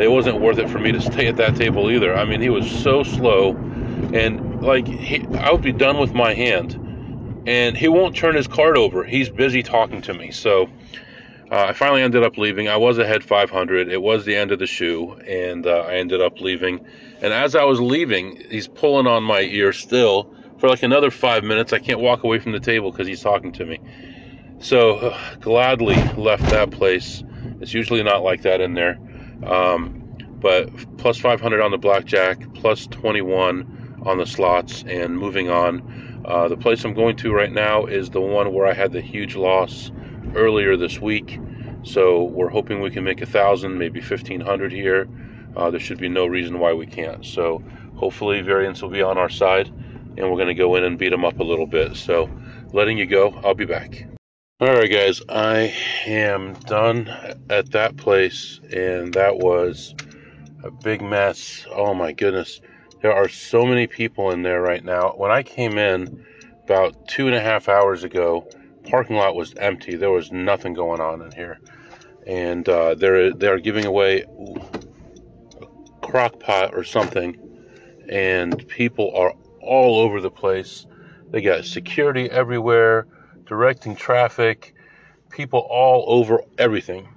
It 0.01 0.11
wasn't 0.11 0.41
worth 0.41 0.59
it 0.59 0.69
for 0.69 0.79
me 0.79 0.91
to 0.93 1.01
stay 1.13 1.29
at 1.29 1.37
that 1.37 1.57
table 1.57 1.91
either. 1.91 2.15
I 2.15 2.25
mean, 2.25 2.41
he 2.41 2.51
was 2.51 2.69
so 2.69 3.03
slow, 3.03 3.51
and 4.13 4.61
like 4.61 4.89
he, 4.89 5.25
I 5.37 5.53
would 5.53 5.63
be 5.63 5.73
done 5.73 5.99
with 5.99 6.15
my 6.15 6.35
hand 6.35 6.85
and 7.49 7.79
he 7.79 7.89
won't 7.89 8.15
turn 8.15 8.35
his 8.35 8.47
card 8.47 8.77
over. 8.77 9.05
He's 9.05 9.31
busy 9.31 9.63
talking 9.63 10.03
to 10.03 10.13
me. 10.13 10.31
So 10.31 10.69
uh, 11.51 11.67
I 11.69 11.73
finally 11.73 12.03
ended 12.03 12.23
up 12.23 12.37
leaving. 12.37 12.69
I 12.69 12.77
was 12.77 12.99
ahead 12.99 13.25
500. 13.25 13.89
It 13.89 14.03
was 14.03 14.25
the 14.25 14.37
end 14.37 14.53
of 14.53 14.59
the 14.59 14.67
shoe, 14.67 15.15
and 15.27 15.67
uh, 15.67 15.81
I 15.81 15.95
ended 15.95 16.21
up 16.21 16.41
leaving. 16.41 16.85
And 17.23 17.33
as 17.33 17.55
I 17.55 17.65
was 17.65 17.81
leaving, 17.81 18.43
he's 18.51 18.69
pulling 18.69 19.07
on 19.07 19.23
my 19.23 19.41
ear 19.41 19.73
still 19.73 20.35
for 20.59 20.69
like 20.69 20.83
another 20.83 21.11
five 21.11 21.45
minutes. 21.45 21.73
I 21.73 21.79
can't 21.79 22.01
walk 22.01 22.23
away 22.23 22.39
from 22.39 22.53
the 22.53 22.61
table 22.61 22.91
because 22.91 23.07
he's 23.07 23.23
talking 23.23 23.53
to 23.53 23.65
me. 23.65 23.81
So 24.59 24.97
uh, 24.97 25.35
gladly 25.41 25.97
left 26.17 26.45
that 26.51 26.71
place. 26.71 27.23
It's 27.61 27.73
usually 27.73 28.03
not 28.03 28.23
like 28.23 28.43
that 28.43 28.61
in 28.61 28.75
there. 28.75 28.99
Um, 29.45 30.17
but 30.41 30.71
plus 30.99 31.19
500 31.19 31.61
on 31.61 31.71
the 31.71 31.79
blackjack, 31.79 32.55
plus 32.55 32.87
21 32.89 34.03
on 34.05 34.19
the 34.19 34.27
slots, 34.27 34.85
and 34.87 35.19
moving 35.19 35.51
on. 35.51 36.23
Uh, 36.25 36.49
the 36.49 36.57
place 36.57 36.85
I'm 36.85 36.95
going 36.95 37.17
to 37.17 37.33
right 37.33 37.51
now 37.51 37.87
is 37.87 38.11
the 38.11 38.21
one 38.21 38.53
where 38.53 38.67
I 38.67 38.75
had 38.75 38.93
the 38.93 39.01
huge 39.01 39.35
loss 39.35 39.91
earlier 40.35 40.77
this 40.77 41.01
week. 41.01 41.41
So 41.85 42.25
we're 42.25 42.51
hoping 42.51 42.81
we 42.81 42.91
can 42.91 43.05
make 43.05 43.23
a 43.23 43.27
thousand, 43.27 43.79
maybe 43.79 44.01
fifteen 44.01 44.41
hundred 44.41 44.73
here. 44.73 45.09
Uh, 45.57 45.71
there 45.71 45.81
should 45.81 45.99
be 45.99 46.09
no 46.09 46.27
reason 46.27 46.59
why 46.59 46.73
we 46.73 46.87
can't. 46.87 47.25
So 47.25 47.63
hopefully 47.97 48.43
variance 48.43 48.83
will 48.83 48.91
be 48.91 49.03
on 49.03 49.17
our 49.19 49.31
side, 49.31 49.69
and 49.69 50.19
we're 50.19 50.37
going 50.37 50.49
to 50.49 50.55
go 50.55 50.77
in 50.77 50.85
and 50.85 50.99
beat 50.99 51.11
them 51.11 51.25
up 51.25 51.41
a 51.41 51.45
little 51.45 51.67
bit. 51.67 51.97
So 51.97 52.29
letting 52.73 52.99
you 52.99 53.07
go. 53.07 53.31
I'll 53.45 53.55
be 53.55 53.65
back. 53.65 54.07
All 54.61 54.69
right, 54.69 54.91
guys. 54.91 55.23
I 55.29 55.75
am 56.07 56.55
done 56.67 57.09
at 57.49 57.71
that 57.71 57.97
place, 57.97 58.61
and 58.73 59.15
that 59.15 59.39
was 59.39 59.95
a 60.65 60.71
big 60.71 61.01
mess. 61.01 61.65
Oh 61.71 61.95
my 61.95 62.13
goodness. 62.13 62.61
There 63.01 63.15
are 63.15 63.29
so 63.29 63.65
many 63.65 63.87
people 63.87 64.33
in 64.33 64.43
there 64.43 64.61
right 64.61 64.85
now. 64.85 65.11
When 65.17 65.31
I 65.31 65.45
came 65.45 65.79
in 65.79 66.27
about 66.65 67.07
two 67.07 67.27
and 67.27 67.37
a 67.37 67.41
half 67.41 67.69
hours 67.69 68.03
ago, 68.03 68.49
parking 68.89 69.17
lot 69.17 69.35
was 69.35 69.55
empty. 69.55 69.97
There 69.97 70.11
was 70.11 70.33
nothing 70.33 70.75
going 70.75 71.01
on 71.01 71.23
in 71.23 71.33
here, 71.33 71.61
and 72.27 72.69
uh, 72.69 72.95
they're 72.95 73.33
they're 73.33 73.59
giving 73.59 73.85
away 73.85 74.23
a 75.61 75.67
crock 76.07 76.41
pot 76.41 76.75
or 76.75 76.85
something, 76.85 77.37
and 78.09 78.67
people 78.69 79.13
are 79.15 79.35
all 79.61 80.01
over 80.01 80.21
the 80.21 80.31
place. 80.31 80.87
They 81.31 81.43
got 81.43 81.65
security 81.65 82.31
everywhere, 82.31 83.07
directing 83.45 83.95
traffic, 83.95 84.75
people 85.31 85.67
all 85.71 86.05
over 86.09 86.43
everything, 86.57 87.09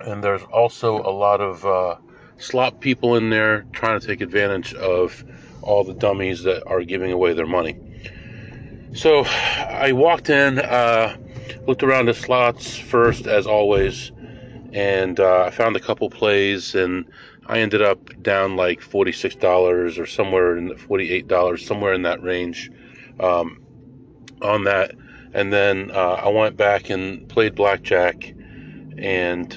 and 0.00 0.22
there's 0.22 0.42
also 0.42 0.98
a 0.98 1.14
lot 1.14 1.40
of 1.40 1.64
uh, 1.64 1.96
slot 2.38 2.80
people 2.80 3.16
in 3.16 3.30
there 3.30 3.66
trying 3.72 4.00
to 4.00 4.06
take 4.06 4.20
advantage 4.20 4.74
of 4.74 5.24
all 5.62 5.84
the 5.84 5.94
dummies 5.94 6.42
that 6.44 6.66
are 6.66 6.82
giving 6.82 7.12
away 7.12 7.32
their 7.32 7.46
money. 7.46 7.78
So 8.94 9.24
I 9.24 9.92
walked 9.92 10.30
in, 10.30 10.58
uh, 10.58 11.16
looked 11.66 11.82
around 11.82 12.06
the 12.06 12.14
slots 12.14 12.76
first, 12.76 13.26
as 13.26 13.46
always, 13.46 14.12
and 14.72 15.20
uh, 15.20 15.44
I 15.44 15.50
found 15.50 15.76
a 15.76 15.80
couple 15.80 16.08
plays, 16.10 16.74
and 16.74 17.04
I 17.46 17.60
ended 17.60 17.82
up 17.82 18.22
down 18.22 18.56
like 18.56 18.80
$46 18.80 19.98
or 19.98 20.06
somewhere 20.06 20.56
in 20.56 20.68
the 20.68 20.74
$48, 20.74 21.58
somewhere 21.58 21.92
in 21.92 22.02
that 22.02 22.22
range 22.22 22.70
um, 23.20 23.60
on 24.42 24.64
that. 24.64 24.92
And 25.32 25.52
then 25.52 25.90
uh, 25.90 26.20
I 26.24 26.28
went 26.28 26.56
back 26.56 26.90
and 26.90 27.28
played 27.28 27.54
blackjack 27.54 28.34
and 28.96 29.52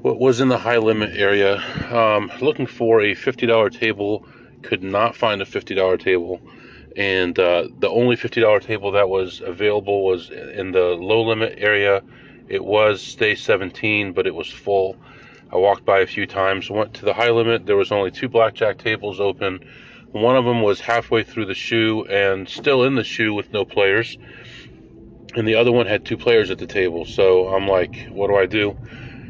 what 0.00 0.18
was 0.18 0.40
in 0.40 0.48
the 0.48 0.58
high 0.58 0.76
limit 0.76 1.16
area, 1.16 1.56
um, 1.90 2.30
looking 2.40 2.66
for 2.66 3.00
a 3.00 3.14
$50 3.14 3.78
table. 3.78 4.26
Could 4.62 4.82
not 4.82 5.16
find 5.16 5.42
a 5.42 5.46
$50 5.46 5.98
table. 5.98 6.40
And 6.96 7.38
uh, 7.38 7.68
the 7.78 7.88
only 7.88 8.16
$50 8.16 8.62
table 8.62 8.92
that 8.92 9.08
was 9.08 9.40
available 9.44 10.04
was 10.04 10.30
in 10.30 10.72
the 10.72 10.94
low 10.94 11.22
limit 11.22 11.54
area. 11.58 12.02
It 12.48 12.64
was 12.64 13.02
stay 13.02 13.34
17, 13.34 14.12
but 14.12 14.26
it 14.26 14.34
was 14.34 14.50
full. 14.50 14.96
I 15.50 15.56
walked 15.56 15.84
by 15.84 16.00
a 16.00 16.06
few 16.06 16.26
times, 16.26 16.70
went 16.70 16.94
to 16.94 17.04
the 17.04 17.14
high 17.14 17.30
limit. 17.30 17.66
There 17.66 17.76
was 17.76 17.92
only 17.92 18.10
two 18.10 18.28
blackjack 18.28 18.78
tables 18.78 19.20
open. 19.20 19.60
One 20.12 20.36
of 20.36 20.44
them 20.44 20.62
was 20.62 20.80
halfway 20.80 21.24
through 21.24 21.46
the 21.46 21.54
shoe 21.54 22.04
and 22.06 22.48
still 22.48 22.84
in 22.84 22.94
the 22.94 23.04
shoe 23.04 23.34
with 23.34 23.52
no 23.52 23.64
players. 23.64 24.16
And 25.34 25.48
the 25.48 25.56
other 25.56 25.72
one 25.72 25.86
had 25.86 26.04
two 26.04 26.16
players 26.16 26.50
at 26.50 26.58
the 26.58 26.66
table. 26.66 27.04
So 27.04 27.48
I'm 27.48 27.66
like, 27.66 28.08
what 28.10 28.28
do 28.28 28.36
I 28.36 28.46
do? 28.46 28.76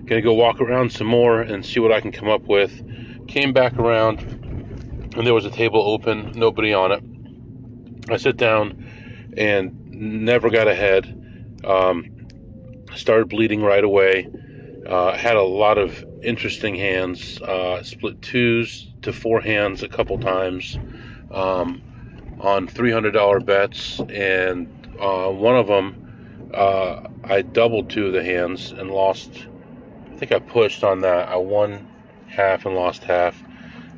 Gonna 0.04 0.21
go 0.21 0.35
walk 0.35 0.61
around 0.61 0.92
some 0.92 1.06
more 1.06 1.40
and 1.40 1.64
see 1.64 1.80
what 1.80 1.92
I 1.92 2.00
can 2.00 2.12
come 2.12 2.28
up 2.28 2.42
with. 2.42 2.83
Came 3.26 3.54
back 3.54 3.78
around 3.78 4.21
and 5.16 5.26
there 5.26 5.33
was 5.33 5.47
a 5.47 5.50
table 5.50 5.80
open, 5.80 6.33
nobody 6.35 6.75
on 6.75 6.92
it. 6.92 7.02
I 8.11 8.16
sit 8.16 8.37
down 8.37 9.32
and 9.37 9.90
never 9.90 10.50
got 10.50 10.68
ahead. 10.68 11.61
Um, 11.64 12.28
started 12.94 13.28
bleeding 13.28 13.62
right 13.62 13.82
away. 13.82 14.28
Uh, 14.87 15.16
had 15.16 15.37
a 15.37 15.42
lot 15.42 15.78
of 15.78 16.04
interesting 16.23 16.75
hands. 16.75 17.40
Uh, 17.40 17.82
split 17.82 18.20
twos 18.20 18.90
to 19.02 19.12
four 19.12 19.40
hands 19.40 19.82
a 19.82 19.88
couple 19.88 20.18
times 20.18 20.78
um, 21.30 21.82
on 22.40 22.68
$300 22.68 23.44
bets, 23.44 24.00
and 24.00 24.68
uh, 25.00 25.28
one 25.28 25.56
of 25.56 25.66
them 25.66 26.04
uh, 26.54 27.08
I 27.25 27.42
doubled 27.42 27.90
two 27.90 28.06
of 28.06 28.12
the 28.12 28.23
hands 28.23 28.70
and 28.70 28.90
lost. 28.90 29.46
I 30.12 30.16
think 30.16 30.30
I 30.30 30.38
pushed 30.38 30.84
on 30.84 31.00
that. 31.00 31.28
I 31.28 31.37
won 31.37 31.88
half 32.28 32.64
and 32.66 32.76
lost 32.76 33.02
half, 33.02 33.42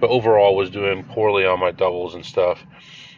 but 0.00 0.08
overall 0.08 0.56
was 0.56 0.70
doing 0.70 1.04
poorly 1.04 1.44
on 1.44 1.60
my 1.60 1.70
doubles 1.70 2.14
and 2.14 2.24
stuff. 2.24 2.64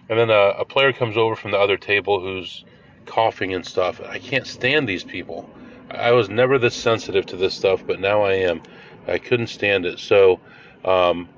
And 0.08 0.18
then 0.18 0.30
a, 0.30 0.54
a 0.58 0.64
player 0.64 0.92
comes 0.92 1.16
over 1.16 1.36
from 1.36 1.50
the 1.50 1.58
other 1.58 1.76
table 1.76 2.20
who's 2.20 2.64
coughing 3.06 3.54
and 3.54 3.64
stuff. 3.64 4.00
I 4.00 4.18
can't 4.18 4.46
stand 4.46 4.88
these 4.88 5.04
people. 5.04 5.48
I 5.90 6.12
was 6.12 6.28
never 6.28 6.58
this 6.58 6.74
sensitive 6.74 7.26
to 7.26 7.36
this 7.36 7.54
stuff, 7.54 7.82
but 7.86 8.00
now 8.00 8.22
I 8.22 8.34
am. 8.34 8.62
I 9.06 9.18
couldn't 9.18 9.46
stand 9.48 9.86
it. 9.86 9.98
So 9.98 10.40
um, 10.84 11.28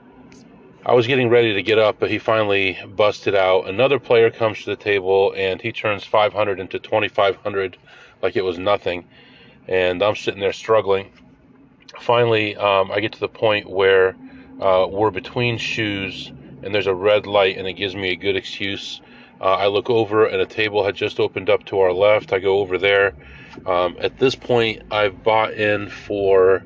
I 0.84 0.94
was 0.94 1.06
getting 1.06 1.28
ready 1.28 1.54
to 1.54 1.62
get 1.62 1.78
up, 1.78 1.98
but 1.98 2.10
he 2.10 2.18
finally 2.18 2.78
busted 2.96 3.34
out. 3.34 3.68
Another 3.68 3.98
player 3.98 4.30
comes 4.30 4.60
to 4.64 4.70
the 4.70 4.76
table 4.76 5.32
and 5.36 5.60
he 5.60 5.72
turns 5.72 6.04
500 6.04 6.58
into 6.58 6.78
2500 6.78 7.76
like 8.22 8.36
it 8.36 8.42
was 8.42 8.58
nothing. 8.58 9.06
And 9.68 10.02
I'm 10.02 10.16
sitting 10.16 10.40
there 10.40 10.52
struggling. 10.52 11.12
Finally, 12.00 12.56
um, 12.56 12.90
I 12.90 13.00
get 13.00 13.12
to 13.12 13.20
the 13.20 13.28
point 13.28 13.68
where 13.68 14.16
uh, 14.60 14.86
we're 14.90 15.10
between 15.10 15.58
shoes 15.58 16.32
and 16.62 16.74
there's 16.74 16.86
a 16.86 16.94
red 16.94 17.26
light 17.26 17.56
and 17.58 17.66
it 17.66 17.74
gives 17.74 17.94
me 17.94 18.10
a 18.10 18.16
good 18.16 18.36
excuse. 18.36 19.00
Uh, 19.40 19.54
I 19.54 19.68
look 19.68 19.88
over 19.88 20.26
and 20.26 20.40
a 20.40 20.46
table 20.46 20.84
had 20.84 20.94
just 20.94 21.18
opened 21.18 21.48
up 21.48 21.64
to 21.66 21.80
our 21.80 21.92
left. 21.92 22.32
I 22.32 22.38
go 22.38 22.58
over 22.58 22.76
there. 22.76 23.14
Um, 23.66 23.96
at 23.98 24.18
this 24.18 24.34
point, 24.34 24.82
I've 24.90 25.22
bought 25.22 25.54
in 25.54 25.88
for 25.88 26.62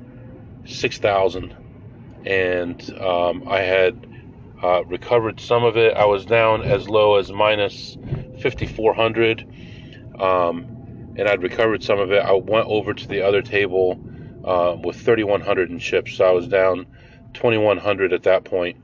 six 0.64 0.98
thousand, 0.98 1.54
and 2.24 2.82
um, 3.00 3.48
I 3.48 3.60
had 3.60 4.06
uh, 4.62 4.84
recovered 4.84 5.40
some 5.40 5.64
of 5.64 5.76
it. 5.76 5.96
I 5.96 6.04
was 6.04 6.26
down 6.26 6.62
as 6.62 6.88
low 6.88 7.16
as 7.16 7.32
minus 7.32 7.96
fifty 8.40 8.66
four 8.66 8.92
hundred, 8.92 9.46
um, 10.18 10.66
and 11.16 11.28
I'd 11.28 11.42
recovered 11.42 11.82
some 11.82 12.00
of 12.00 12.12
it. 12.12 12.22
I 12.22 12.32
went 12.32 12.66
over 12.66 12.92
to 12.92 13.08
the 13.08 13.22
other 13.22 13.40
table 13.40 13.98
uh, 14.44 14.76
with 14.82 15.00
thirty 15.00 15.24
one 15.24 15.40
hundred 15.40 15.70
in 15.70 15.78
chips, 15.78 16.16
so 16.16 16.24
I 16.24 16.32
was 16.32 16.48
down 16.48 16.86
twenty 17.32 17.58
one 17.58 17.78
hundred 17.78 18.12
at 18.12 18.24
that 18.24 18.44
point 18.44 18.76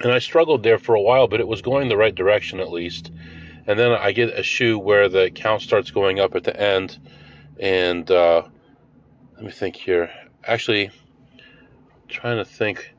and 0.00 0.12
I 0.12 0.18
struggled 0.18 0.62
there 0.62 0.78
for 0.78 0.94
a 0.94 1.00
while, 1.00 1.28
but 1.28 1.40
it 1.40 1.48
was 1.48 1.62
going 1.62 1.88
the 1.88 1.96
right 1.96 2.14
direction 2.14 2.60
at 2.60 2.70
least. 2.70 3.12
And 3.66 3.78
then 3.78 3.92
I 3.92 4.12
get 4.12 4.38
a 4.38 4.42
shoe 4.42 4.78
where 4.78 5.08
the 5.08 5.30
count 5.30 5.62
starts 5.62 5.90
going 5.90 6.18
up 6.18 6.34
at 6.34 6.44
the 6.44 6.58
end, 6.58 6.98
and 7.60 8.10
uh, 8.10 8.42
let 9.34 9.44
me 9.44 9.52
think 9.52 9.76
here. 9.76 10.10
Actually, 10.44 10.90
trying 12.08 12.38
to 12.38 12.44
think, 12.44 12.94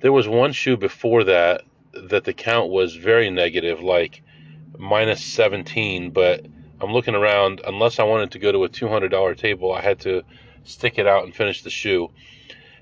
there 0.00 0.12
was 0.12 0.26
one 0.26 0.52
shoe 0.52 0.76
before 0.76 1.24
that 1.24 1.62
that 1.92 2.24
the 2.24 2.32
count 2.32 2.70
was 2.70 2.94
very 2.96 3.30
negative, 3.30 3.80
like 3.80 4.22
minus 4.78 5.22
17. 5.24 6.10
But 6.10 6.46
I'm 6.80 6.92
looking 6.92 7.14
around. 7.14 7.60
Unless 7.66 7.98
I 7.98 8.04
wanted 8.04 8.30
to 8.32 8.38
go 8.38 8.52
to 8.52 8.64
a 8.64 8.68
$200 8.68 9.36
table, 9.36 9.72
I 9.72 9.82
had 9.82 10.00
to 10.00 10.22
stick 10.64 10.98
it 10.98 11.06
out 11.06 11.24
and 11.24 11.34
finish 11.34 11.62
the 11.62 11.70
shoe, 11.70 12.10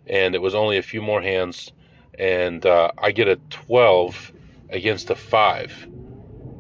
and 0.06 0.36
it 0.36 0.42
was 0.42 0.54
only 0.54 0.76
a 0.76 0.82
few 0.82 1.02
more 1.02 1.20
hands 1.20 1.72
and 2.18 2.64
uh, 2.64 2.90
I 2.98 3.12
get 3.12 3.28
a 3.28 3.36
12 3.50 4.32
against 4.70 5.10
a 5.10 5.14
5. 5.14 5.88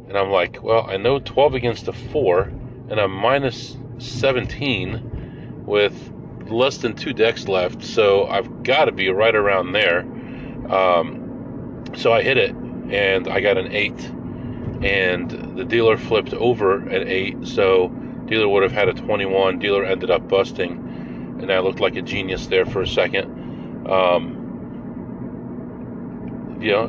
And 0.08 0.16
I'm 0.16 0.30
like, 0.30 0.62
well, 0.62 0.86
I 0.88 0.96
know 0.96 1.18
12 1.18 1.54
against 1.54 1.88
a 1.88 1.92
4, 1.92 2.42
and 2.90 3.00
I'm 3.00 3.10
minus 3.10 3.76
17 3.98 5.64
with 5.64 6.12
less 6.46 6.78
than 6.78 6.94
two 6.94 7.12
decks 7.12 7.48
left, 7.48 7.82
so 7.82 8.26
I've 8.26 8.62
got 8.62 8.84
to 8.86 8.92
be 8.92 9.08
right 9.08 9.34
around 9.34 9.72
there. 9.72 10.00
Um, 10.70 11.84
so 11.96 12.12
I 12.12 12.22
hit 12.22 12.36
it, 12.36 12.54
and 12.90 13.28
I 13.28 13.40
got 13.40 13.56
an 13.56 13.72
8. 13.72 13.92
And 14.84 15.56
the 15.56 15.64
dealer 15.64 15.96
flipped 15.96 16.34
over 16.34 16.86
an 16.88 17.08
8, 17.08 17.46
so 17.46 17.88
dealer 18.26 18.48
would 18.48 18.62
have 18.62 18.72
had 18.72 18.88
a 18.88 18.94
21. 18.94 19.58
Dealer 19.58 19.84
ended 19.84 20.10
up 20.10 20.28
busting, 20.28 21.38
and 21.40 21.50
I 21.50 21.60
looked 21.60 21.80
like 21.80 21.96
a 21.96 22.02
genius 22.02 22.46
there 22.48 22.66
for 22.66 22.82
a 22.82 22.86
second. 22.86 23.88
Um, 23.88 24.43
you 26.64 26.72
know, 26.72 26.86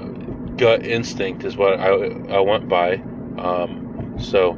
gut 0.55 0.85
instinct 0.85 1.43
is 1.43 1.57
what 1.57 1.79
I, 1.79 1.89
I 1.89 2.39
went 2.39 2.69
by. 2.69 2.95
Um, 3.37 4.15
so 4.17 4.57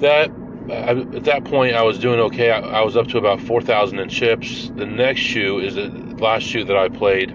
that 0.00 0.30
I, 0.68 0.90
at 1.14 1.24
that 1.24 1.44
point 1.44 1.76
I 1.76 1.82
was 1.82 2.00
doing 2.00 2.18
okay. 2.20 2.50
I, 2.50 2.58
I 2.58 2.82
was 2.82 2.96
up 2.96 3.06
to 3.08 3.18
about 3.18 3.40
4,000 3.40 4.00
in 4.00 4.08
chips. 4.08 4.72
The 4.74 4.84
next 4.84 5.20
shoe 5.20 5.60
is 5.60 5.76
the 5.76 5.90
last 6.18 6.42
shoe 6.42 6.64
that 6.64 6.76
I 6.76 6.88
played. 6.88 7.32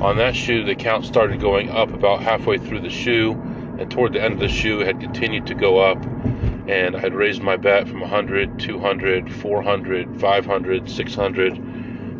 On 0.00 0.16
that 0.16 0.34
shoe, 0.34 0.64
the 0.64 0.74
count 0.74 1.04
started 1.04 1.40
going 1.40 1.70
up 1.70 1.92
about 1.92 2.20
halfway 2.20 2.58
through 2.58 2.80
the 2.80 2.90
shoe, 2.90 3.32
and 3.78 3.88
toward 3.88 4.12
the 4.12 4.20
end 4.20 4.34
of 4.34 4.40
the 4.40 4.48
shoe, 4.48 4.80
it 4.80 4.88
had 4.88 5.00
continued 5.00 5.46
to 5.46 5.54
go 5.54 5.78
up. 5.78 6.04
And 6.66 6.96
I 6.96 6.98
had 6.98 7.14
raised 7.14 7.42
my 7.42 7.56
bet 7.56 7.86
from 7.86 8.00
100, 8.00 8.58
200, 8.58 9.32
400, 9.32 10.20
500, 10.20 10.90
600, 10.90 11.52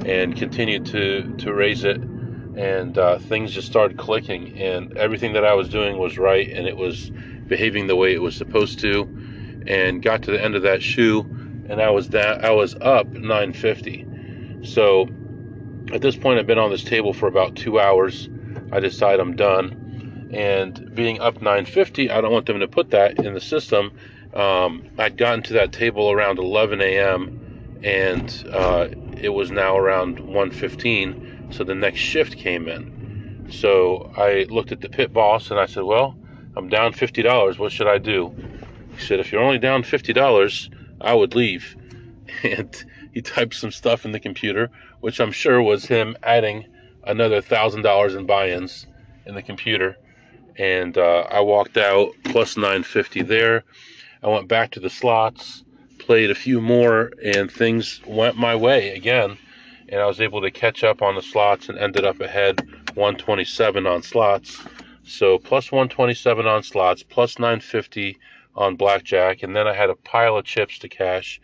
and 0.07 0.37
continued 0.37 0.87
to 0.87 1.35
to 1.39 1.53
raise 1.53 1.83
it 1.83 2.01
and 2.57 2.99
uh, 2.99 3.19
things 3.19 3.53
just 3.53 3.67
started 3.67 3.99
clicking 3.99 4.57
and 4.61 4.97
everything 4.97 5.33
that 5.33 5.45
i 5.45 5.55
was 5.55 5.69
doing 5.69 5.99
was 5.99 6.19
right 6.19 6.51
and 6.51 6.67
it 6.67 6.77
was 6.77 7.11
behaving 7.49 7.87
the 7.87 7.97
way 7.97 8.15
it 8.15 8.23
was 8.23 8.37
supposed 8.37 8.79
to 8.79 9.03
and 9.67 10.03
got 10.03 10.23
to 10.23 10.31
the 10.31 10.43
end 10.43 10.55
of 10.55 10.63
that 10.63 10.83
shoe 10.83 11.21
and 11.69 11.81
i 11.81 11.91
was 11.91 12.11
that 12.11 12.45
i 12.45 12.51
was 12.51 12.75
up 12.81 13.07
950 13.09 14.07
so 14.63 15.09
at 15.93 16.01
this 16.01 16.17
point 16.17 16.39
i've 16.39 16.47
been 16.47 16.59
on 16.59 16.71
this 16.71 16.85
table 16.85 17.13
for 17.13 17.27
about 17.27 17.57
two 17.57 17.79
hours. 17.81 18.29
I 18.73 18.81
decide 18.81 19.21
i'm 19.21 19.37
done 19.37 20.31
and 20.33 20.95
being 20.95 21.21
up 21.21 21.35
950 21.37 22.11
i 22.11 22.21
don't 22.21 22.33
want 22.33 22.47
them 22.47 22.61
to 22.61 22.69
put 22.69 22.91
that 22.91 23.19
in 23.25 23.35
the 23.35 23.41
system. 23.41 23.93
Um, 24.33 24.89
i'd 24.99 25.17
gotten 25.17 25.43
to 25.45 25.55
that 25.55 25.73
table 25.73 26.11
around 26.11 26.39
11 26.39 26.81
a.m 26.81 27.41
and 27.85 28.49
uh, 28.53 28.89
it 29.19 29.29
was 29.29 29.51
now 29.51 29.77
around 29.77 30.19
115 30.19 31.34
so 31.51 31.65
the 31.65 31.75
next 31.75 32.01
shift 32.01 32.37
came 32.37 32.69
in. 32.69 33.49
So 33.51 34.11
I 34.17 34.47
looked 34.49 34.73
at 34.73 34.81
the 34.81 34.89
pit 34.89 35.13
boss 35.13 35.51
and 35.51 35.61
I 35.61 35.67
said, 35.67 35.85
Well, 35.85 36.17
I'm 36.57 36.69
down 36.69 36.93
$50. 36.93 37.59
What 37.59 37.73
should 37.73 37.87
I 37.87 37.99
do? 37.99 38.35
He 38.97 39.05
said, 39.05 39.21
If 39.21 39.33
you're 39.33 39.43
only 39.43 39.59
down 39.59 39.83
$50, 39.83 40.75
I 41.01 41.15
would 41.15 41.35
leave. 41.35 41.77
And 42.43 42.75
he 43.13 43.21
typed 43.23 43.55
some 43.55 43.71
stuff 43.71 44.05
in 44.05 44.13
the 44.13 44.19
computer, 44.19 44.71
which 45.01 45.21
I'm 45.21 45.31
sure 45.31 45.63
was 45.63 45.85
him 45.85 46.17
adding 46.23 46.67
another 47.05 47.41
$1,000 47.41 48.17
in 48.19 48.27
buy 48.27 48.51
ins 48.51 48.87
in 49.25 49.35
the 49.35 49.43
computer. 49.43 49.97
And 50.57 50.99
uh, 50.99 51.27
I 51.31 51.41
walked 51.41 51.77
out 51.77 52.11
plus 52.25 52.57
950 52.57 53.23
there. 53.23 53.63
I 54.23 54.29
went 54.29 54.49
back 54.49 54.73
to 54.73 54.81
the 54.81 54.91
slots, 54.91 55.65
played 55.99 56.31
a 56.31 56.35
few 56.35 56.61
more, 56.61 57.13
and 57.23 57.53
things 57.53 58.01
went 58.07 58.37
my 58.37 58.57
way 58.57 58.97
again 58.97 59.39
and 59.95 60.03
I 60.03 60.07
was 60.07 60.21
able 60.21 60.43
to 60.43 60.51
catch 60.51 60.83
up 60.83 61.03
on 61.03 61.15
the 61.15 61.23
slots 61.23 61.69
and 61.69 61.79
ended 61.79 62.05
up 62.05 62.21
ahead 62.21 62.61
127 62.95 63.87
on 63.87 64.03
slots. 64.03 64.61
So 65.05 65.39
plus 65.39 65.71
127 65.71 66.49
on 66.49 66.65
slots, 66.65 67.05
plus 67.05 67.39
950 67.39 68.19
on 68.57 68.75
blackjack, 68.75 69.45
and 69.45 69.55
then 69.55 69.69
I 69.69 69.73
had 69.73 69.91
a 69.91 69.95
pile 69.95 70.37
of 70.37 70.45
chips 70.45 70.81
to 70.81 70.89
cash. 70.89 71.41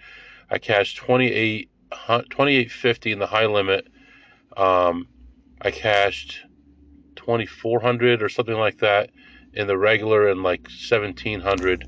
I 0.51 0.59
cashed 0.59 0.97
28 0.97 1.71
2850 1.91 3.13
in 3.13 3.21
the 3.21 3.27
high 3.27 3.47
limit. 3.47 3.87
Um, 4.57 5.07
I 5.61 5.71
cashed 5.71 6.41
2400 7.15 8.21
or 8.21 8.29
something 8.29 8.57
like 8.57 8.79
that 8.79 9.11
in 9.55 9.69
the 9.69 9.79
regular 9.79 10.29
and 10.29 10.43
like 10.43 10.63
1700 10.63 11.87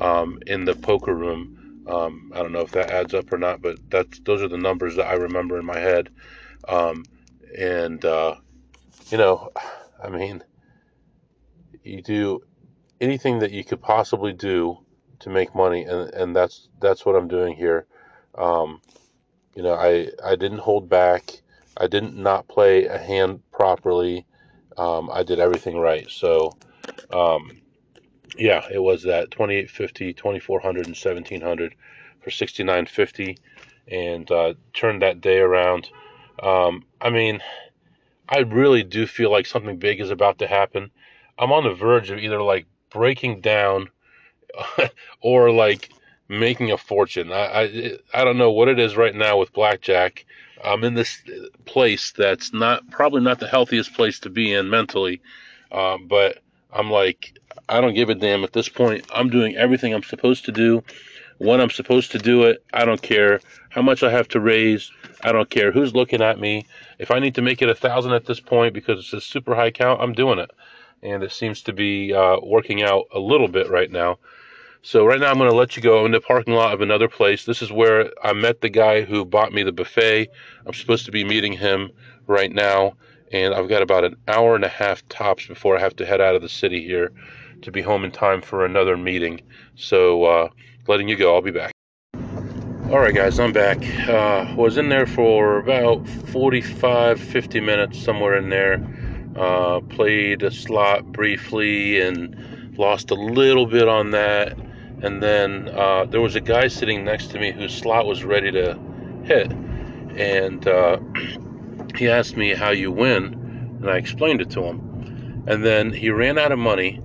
um, 0.00 0.38
in 0.46 0.64
the 0.64 0.76
poker 0.76 1.14
room. 1.14 1.63
Um, 1.86 2.32
I 2.34 2.38
don't 2.38 2.52
know 2.52 2.60
if 2.60 2.72
that 2.72 2.90
adds 2.90 3.14
up 3.14 3.32
or 3.32 3.38
not, 3.38 3.60
but 3.60 3.78
that's 3.90 4.20
those 4.20 4.42
are 4.42 4.48
the 4.48 4.58
numbers 4.58 4.96
that 4.96 5.06
I 5.06 5.14
remember 5.14 5.58
in 5.58 5.66
my 5.66 5.78
head. 5.78 6.10
Um, 6.68 7.04
and 7.58 8.04
uh, 8.04 8.36
you 9.10 9.18
know, 9.18 9.50
I 10.02 10.08
mean, 10.08 10.42
you 11.82 12.02
do 12.02 12.40
anything 13.00 13.38
that 13.40 13.52
you 13.52 13.64
could 13.64 13.80
possibly 13.80 14.32
do 14.32 14.78
to 15.20 15.30
make 15.30 15.54
money, 15.54 15.84
and 15.84 16.12
and 16.14 16.36
that's 16.36 16.68
that's 16.80 17.04
what 17.06 17.16
I'm 17.16 17.28
doing 17.28 17.54
here. 17.54 17.86
Um, 18.36 18.80
you 19.54 19.62
know, 19.62 19.74
I 19.74 20.08
I 20.24 20.36
didn't 20.36 20.58
hold 20.58 20.88
back. 20.88 21.42
I 21.76 21.86
didn't 21.86 22.16
not 22.16 22.48
play 22.48 22.86
a 22.86 22.98
hand 22.98 23.42
properly. 23.52 24.26
Um, 24.76 25.10
I 25.12 25.22
did 25.22 25.38
everything 25.38 25.78
right. 25.78 26.08
So, 26.10 26.56
um, 27.12 27.60
yeah, 28.36 28.66
it 28.70 28.82
was 28.82 29.02
that 29.04 29.30
2850, 29.30 30.12
2400, 30.12 30.86
and 30.86 30.96
1700 30.96 31.74
for 32.20 32.30
6950 32.30 33.38
and 33.88 34.30
uh, 34.30 34.54
turned 34.72 35.02
that 35.02 35.20
day 35.20 35.38
around. 35.38 35.88
Um, 36.42 36.84
I 37.00 37.10
mean, 37.10 37.40
I 38.28 38.38
really 38.38 38.82
do 38.82 39.06
feel 39.06 39.30
like 39.30 39.46
something 39.46 39.78
big 39.78 40.00
is 40.00 40.10
about 40.10 40.38
to 40.38 40.46
happen. 40.46 40.90
I'm 41.38 41.52
on 41.52 41.64
the 41.64 41.74
verge 41.74 42.10
of 42.10 42.18
either 42.18 42.40
like 42.40 42.66
breaking 42.90 43.40
down 43.40 43.90
or 45.20 45.50
like 45.50 45.90
making 46.28 46.72
a 46.72 46.78
fortune. 46.78 47.32
I, 47.32 47.44
I 47.44 47.98
I 48.14 48.24
don't 48.24 48.38
know 48.38 48.50
what 48.50 48.68
it 48.68 48.78
is 48.78 48.96
right 48.96 49.14
now 49.14 49.38
with 49.38 49.52
blackjack. 49.52 50.24
I'm 50.64 50.84
in 50.84 50.94
this 50.94 51.20
place 51.66 52.12
that's 52.12 52.52
not 52.52 52.88
probably 52.90 53.20
not 53.20 53.40
the 53.40 53.48
healthiest 53.48 53.92
place 53.94 54.18
to 54.20 54.30
be 54.30 54.52
in 54.52 54.70
mentally, 54.70 55.20
uh, 55.70 55.98
but 56.08 56.38
I'm 56.74 56.90
like 56.90 57.38
I 57.68 57.80
don't 57.80 57.94
give 57.94 58.10
a 58.10 58.14
damn 58.14 58.44
at 58.44 58.52
this 58.52 58.68
point. 58.68 59.06
I'm 59.14 59.30
doing 59.30 59.56
everything 59.56 59.94
I'm 59.94 60.02
supposed 60.02 60.44
to 60.46 60.52
do 60.52 60.82
when 61.38 61.60
I'm 61.60 61.70
supposed 61.70 62.12
to 62.12 62.18
do 62.18 62.44
it. 62.44 62.64
I 62.72 62.84
don't 62.84 63.00
care 63.00 63.40
how 63.70 63.82
much 63.82 64.02
I 64.02 64.10
have 64.10 64.28
to 64.28 64.40
raise. 64.40 64.90
I 65.22 65.32
don't 65.32 65.48
care 65.48 65.72
who's 65.72 65.94
looking 65.94 66.20
at 66.20 66.38
me. 66.38 66.66
If 66.98 67.10
I 67.10 67.18
need 67.18 67.34
to 67.36 67.42
make 67.42 67.62
it 67.62 67.68
a 67.68 67.74
thousand 67.74 68.12
at 68.12 68.26
this 68.26 68.40
point 68.40 68.74
because 68.74 68.98
it's 68.98 69.12
a 69.12 69.20
super 69.20 69.54
high 69.54 69.70
count, 69.70 70.00
I'm 70.00 70.12
doing 70.12 70.38
it. 70.38 70.50
And 71.02 71.22
it 71.22 71.32
seems 71.32 71.62
to 71.62 71.72
be 71.72 72.12
uh, 72.12 72.38
working 72.42 72.82
out 72.82 73.04
a 73.12 73.18
little 73.18 73.48
bit 73.48 73.70
right 73.70 73.90
now. 73.90 74.18
So 74.82 75.06
right 75.06 75.18
now 75.18 75.30
I'm 75.30 75.38
going 75.38 75.50
to 75.50 75.56
let 75.56 75.76
you 75.76 75.82
go 75.82 76.04
in 76.04 76.12
the 76.12 76.20
parking 76.20 76.54
lot 76.54 76.74
of 76.74 76.82
another 76.82 77.08
place. 77.08 77.46
This 77.46 77.62
is 77.62 77.72
where 77.72 78.10
I 78.22 78.34
met 78.34 78.60
the 78.60 78.68
guy 78.68 79.02
who 79.02 79.24
bought 79.24 79.52
me 79.52 79.62
the 79.62 79.72
buffet. 79.72 80.28
I'm 80.66 80.74
supposed 80.74 81.06
to 81.06 81.12
be 81.12 81.24
meeting 81.24 81.54
him 81.54 81.90
right 82.26 82.52
now. 82.52 82.94
And 83.34 83.52
I've 83.52 83.68
got 83.68 83.82
about 83.82 84.04
an 84.04 84.14
hour 84.28 84.54
and 84.54 84.62
a 84.62 84.68
half 84.68 85.06
tops 85.08 85.48
before 85.48 85.76
I 85.76 85.80
have 85.80 85.96
to 85.96 86.06
head 86.06 86.20
out 86.20 86.36
of 86.36 86.42
the 86.42 86.48
city 86.48 86.84
here 86.84 87.10
to 87.62 87.72
be 87.72 87.82
home 87.82 88.04
in 88.04 88.12
time 88.12 88.40
for 88.40 88.64
another 88.64 88.96
meeting. 88.96 89.40
So, 89.74 90.22
uh, 90.22 90.48
letting 90.86 91.08
you 91.08 91.16
go. 91.16 91.34
I'll 91.34 91.42
be 91.42 91.50
back. 91.50 91.72
All 92.90 93.00
right, 93.00 93.12
guys, 93.12 93.40
I'm 93.40 93.52
back. 93.52 93.84
Uh, 94.08 94.54
was 94.56 94.78
in 94.78 94.88
there 94.88 95.04
for 95.04 95.58
about 95.58 96.08
45, 96.08 97.18
50 97.18 97.58
minutes, 97.58 98.00
somewhere 98.00 98.36
in 98.36 98.50
there. 98.50 98.86
Uh, 99.34 99.80
played 99.80 100.44
a 100.44 100.50
slot 100.52 101.04
briefly 101.06 102.00
and 102.00 102.78
lost 102.78 103.10
a 103.10 103.16
little 103.16 103.66
bit 103.66 103.88
on 103.88 104.12
that. 104.12 104.56
And 105.02 105.20
then 105.20 105.70
uh, 105.70 106.04
there 106.04 106.20
was 106.20 106.36
a 106.36 106.40
guy 106.40 106.68
sitting 106.68 107.02
next 107.02 107.32
to 107.32 107.40
me 107.40 107.50
whose 107.50 107.76
slot 107.76 108.06
was 108.06 108.22
ready 108.22 108.52
to 108.52 108.78
hit. 109.24 109.50
And 110.16 110.68
uh, 110.68 111.00
he 111.96 112.08
asked 112.08 112.36
me 112.36 112.54
how 112.54 112.70
you 112.70 112.90
win, 112.90 113.34
and 113.80 113.90
I 113.90 113.96
explained 113.96 114.40
it 114.40 114.50
to 114.50 114.62
him. 114.62 115.44
And 115.46 115.64
then 115.64 115.92
he 115.92 116.10
ran 116.10 116.38
out 116.38 116.52
of 116.52 116.58
money, 116.58 117.00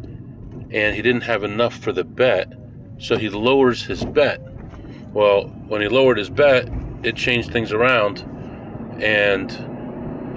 and 0.71 0.95
he 0.95 1.01
didn't 1.01 1.21
have 1.21 1.43
enough 1.43 1.75
for 1.77 1.91
the 1.91 2.03
bet 2.03 2.53
so 2.99 3.17
he 3.17 3.29
lowers 3.29 3.83
his 3.83 4.03
bet. 4.03 4.41
Well, 5.13 5.47
when 5.67 5.81
he 5.81 5.87
lowered 5.87 6.17
his 6.17 6.29
bet, 6.29 6.69
it 7.01 7.15
changed 7.15 7.51
things 7.51 7.71
around 7.71 8.19
and 9.01 9.49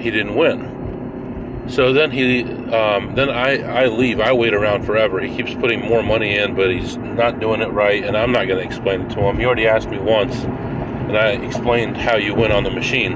he 0.01 0.11
didn't 0.11 0.37
win. 0.37 1.65
So 1.69 1.93
then 1.93 2.11
he, 2.11 2.43
um, 2.73 3.15
then 3.15 3.29
I, 3.29 3.83
I 3.83 3.87
leave. 3.87 4.21
I 4.21 4.33
wait 4.33 4.55
around 4.55 4.85
forever. 4.85 5.21
He 5.21 5.37
keeps 5.37 5.55
putting 5.55 5.81
more 5.81 6.03
money 6.03 6.37
in, 6.37 6.55
but 6.55 6.71
he's 6.71 6.97
not 6.97 7.41
doing 7.41 7.61
it 7.61 7.69
right, 7.69 8.03
and 8.05 8.17
I'm 8.17 8.33
not 8.33 8.49
going 8.49 8.59
to 8.59 8.65
explain 8.65 9.03
it 9.03 9.11
to 9.11 9.21
him. 9.21 9.39
He 9.39 9.45
already 9.45 9.67
asked 9.67 9.89
me 9.89 9.99
once, 9.99 10.35
and 10.35 11.17
I 11.17 11.31
explained 11.31 11.97
how 11.97 12.17
you 12.17 12.35
win 12.35 12.51
on 12.51 12.65
the 12.65 12.71
machine. 12.71 13.13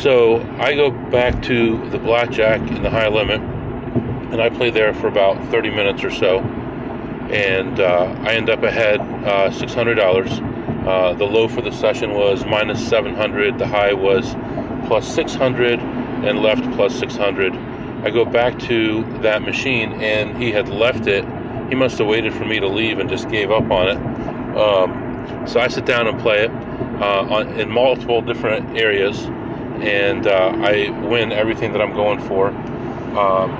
So 0.00 0.40
I 0.58 0.74
go 0.74 0.90
back 0.90 1.42
to 1.44 1.90
the 1.90 1.98
blackjack 1.98 2.60
in 2.60 2.82
the 2.82 2.90
high 2.90 3.08
limit, 3.08 3.40
and 3.40 4.40
I 4.40 4.48
play 4.48 4.70
there 4.70 4.94
for 4.94 5.08
about 5.08 5.36
30 5.50 5.70
minutes 5.70 6.04
or 6.04 6.10
so 6.10 6.40
and 7.30 7.78
uh, 7.78 8.16
I 8.20 8.32
end 8.34 8.48
up 8.48 8.62
ahead 8.62 9.00
uh, 9.00 9.50
$600. 9.50 10.86
Uh, 10.86 11.12
the 11.14 11.24
low 11.24 11.46
for 11.48 11.60
the 11.60 11.72
session 11.72 12.14
was 12.14 12.44
minus 12.46 12.86
700, 12.88 13.58
the 13.58 13.66
high 13.66 13.92
was 13.92 14.34
plus 14.86 15.06
600, 15.14 15.78
and 15.78 16.40
left 16.40 16.62
plus 16.74 16.98
600. 16.98 17.52
I 18.04 18.10
go 18.10 18.24
back 18.24 18.58
to 18.60 19.02
that 19.20 19.42
machine, 19.42 19.92
and 20.00 20.40
he 20.40 20.50
had 20.52 20.68
left 20.68 21.06
it. 21.06 21.24
He 21.68 21.74
must 21.74 21.98
have 21.98 22.06
waited 22.06 22.32
for 22.32 22.46
me 22.46 22.60
to 22.60 22.68
leave 22.68 22.98
and 22.98 23.10
just 23.10 23.28
gave 23.28 23.50
up 23.50 23.70
on 23.70 23.88
it. 23.88 24.56
Um, 24.56 25.46
so 25.46 25.60
I 25.60 25.68
sit 25.68 25.84
down 25.84 26.06
and 26.06 26.18
play 26.18 26.44
it 26.44 26.50
uh, 26.50 27.26
on, 27.28 27.48
in 27.60 27.68
multiple 27.68 28.22
different 28.22 28.78
areas, 28.78 29.20
and 29.82 30.26
uh, 30.26 30.52
I 30.56 30.90
win 31.06 31.32
everything 31.32 31.72
that 31.72 31.80
I'm 31.82 31.94
going 31.94 32.20
for. 32.20 32.48
Um, 32.48 33.50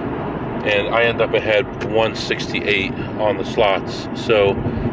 and 0.64 0.94
I 0.94 1.04
end 1.04 1.20
up 1.20 1.32
ahead 1.34 1.66
168 1.84 2.92
on 2.92 3.38
the 3.38 3.44
slots. 3.44 4.08
So, 4.14 4.50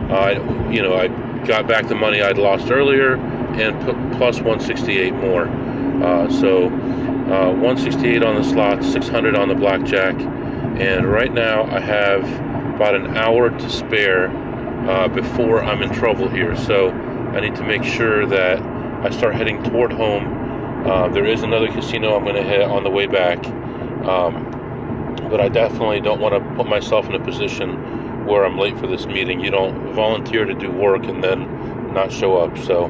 uh, 0.09 0.69
you 0.71 0.81
know, 0.81 0.95
I 0.95 1.07
got 1.45 1.67
back 1.67 1.87
the 1.87 1.95
money 1.95 2.21
I'd 2.21 2.37
lost 2.37 2.71
earlier 2.71 3.17
and 3.17 3.79
put 3.83 3.95
plus 4.17 4.37
168 4.37 5.13
more. 5.13 5.47
Uh, 6.03 6.29
so, 6.29 6.67
uh, 6.67 7.51
168 7.51 8.23
on 8.23 8.35
the 8.35 8.43
slots, 8.43 8.91
600 8.91 9.35
on 9.35 9.49
the 9.49 9.55
blackjack, 9.55 10.15
and 10.79 11.11
right 11.11 11.33
now 11.33 11.63
I 11.63 11.79
have 11.79 12.23
about 12.75 12.95
an 12.95 13.17
hour 13.17 13.49
to 13.49 13.69
spare 13.69 14.29
uh, 14.89 15.07
before 15.07 15.63
I'm 15.63 15.81
in 15.81 15.91
trouble 15.93 16.29
here. 16.29 16.55
So, 16.55 16.91
I 17.35 17.41
need 17.41 17.55
to 17.55 17.63
make 17.63 17.83
sure 17.83 18.25
that 18.27 18.61
I 18.61 19.09
start 19.09 19.35
heading 19.35 19.61
toward 19.63 19.91
home. 19.91 20.34
Uh, 20.85 21.07
there 21.09 21.25
is 21.25 21.41
another 21.43 21.67
casino 21.67 22.15
I'm 22.15 22.23
going 22.23 22.35
to 22.35 22.43
hit 22.43 22.61
on 22.61 22.83
the 22.83 22.91
way 22.91 23.07
back. 23.07 23.45
Um, 24.05 24.51
but 25.29 25.41
I 25.41 25.49
definitely 25.49 26.01
don't 26.01 26.21
want 26.21 26.35
to 26.35 26.55
put 26.55 26.67
myself 26.67 27.07
in 27.07 27.15
a 27.15 27.19
position 27.19 28.25
where 28.25 28.45
I'm 28.45 28.57
late 28.57 28.77
for 28.77 28.87
this 28.87 29.05
meeting. 29.05 29.39
You 29.39 29.51
don't 29.51 29.93
volunteer 29.93 30.45
to 30.45 30.53
do 30.53 30.71
work 30.71 31.03
and 31.05 31.23
then 31.23 31.93
not 31.93 32.11
show 32.11 32.37
up. 32.37 32.57
So, 32.57 32.85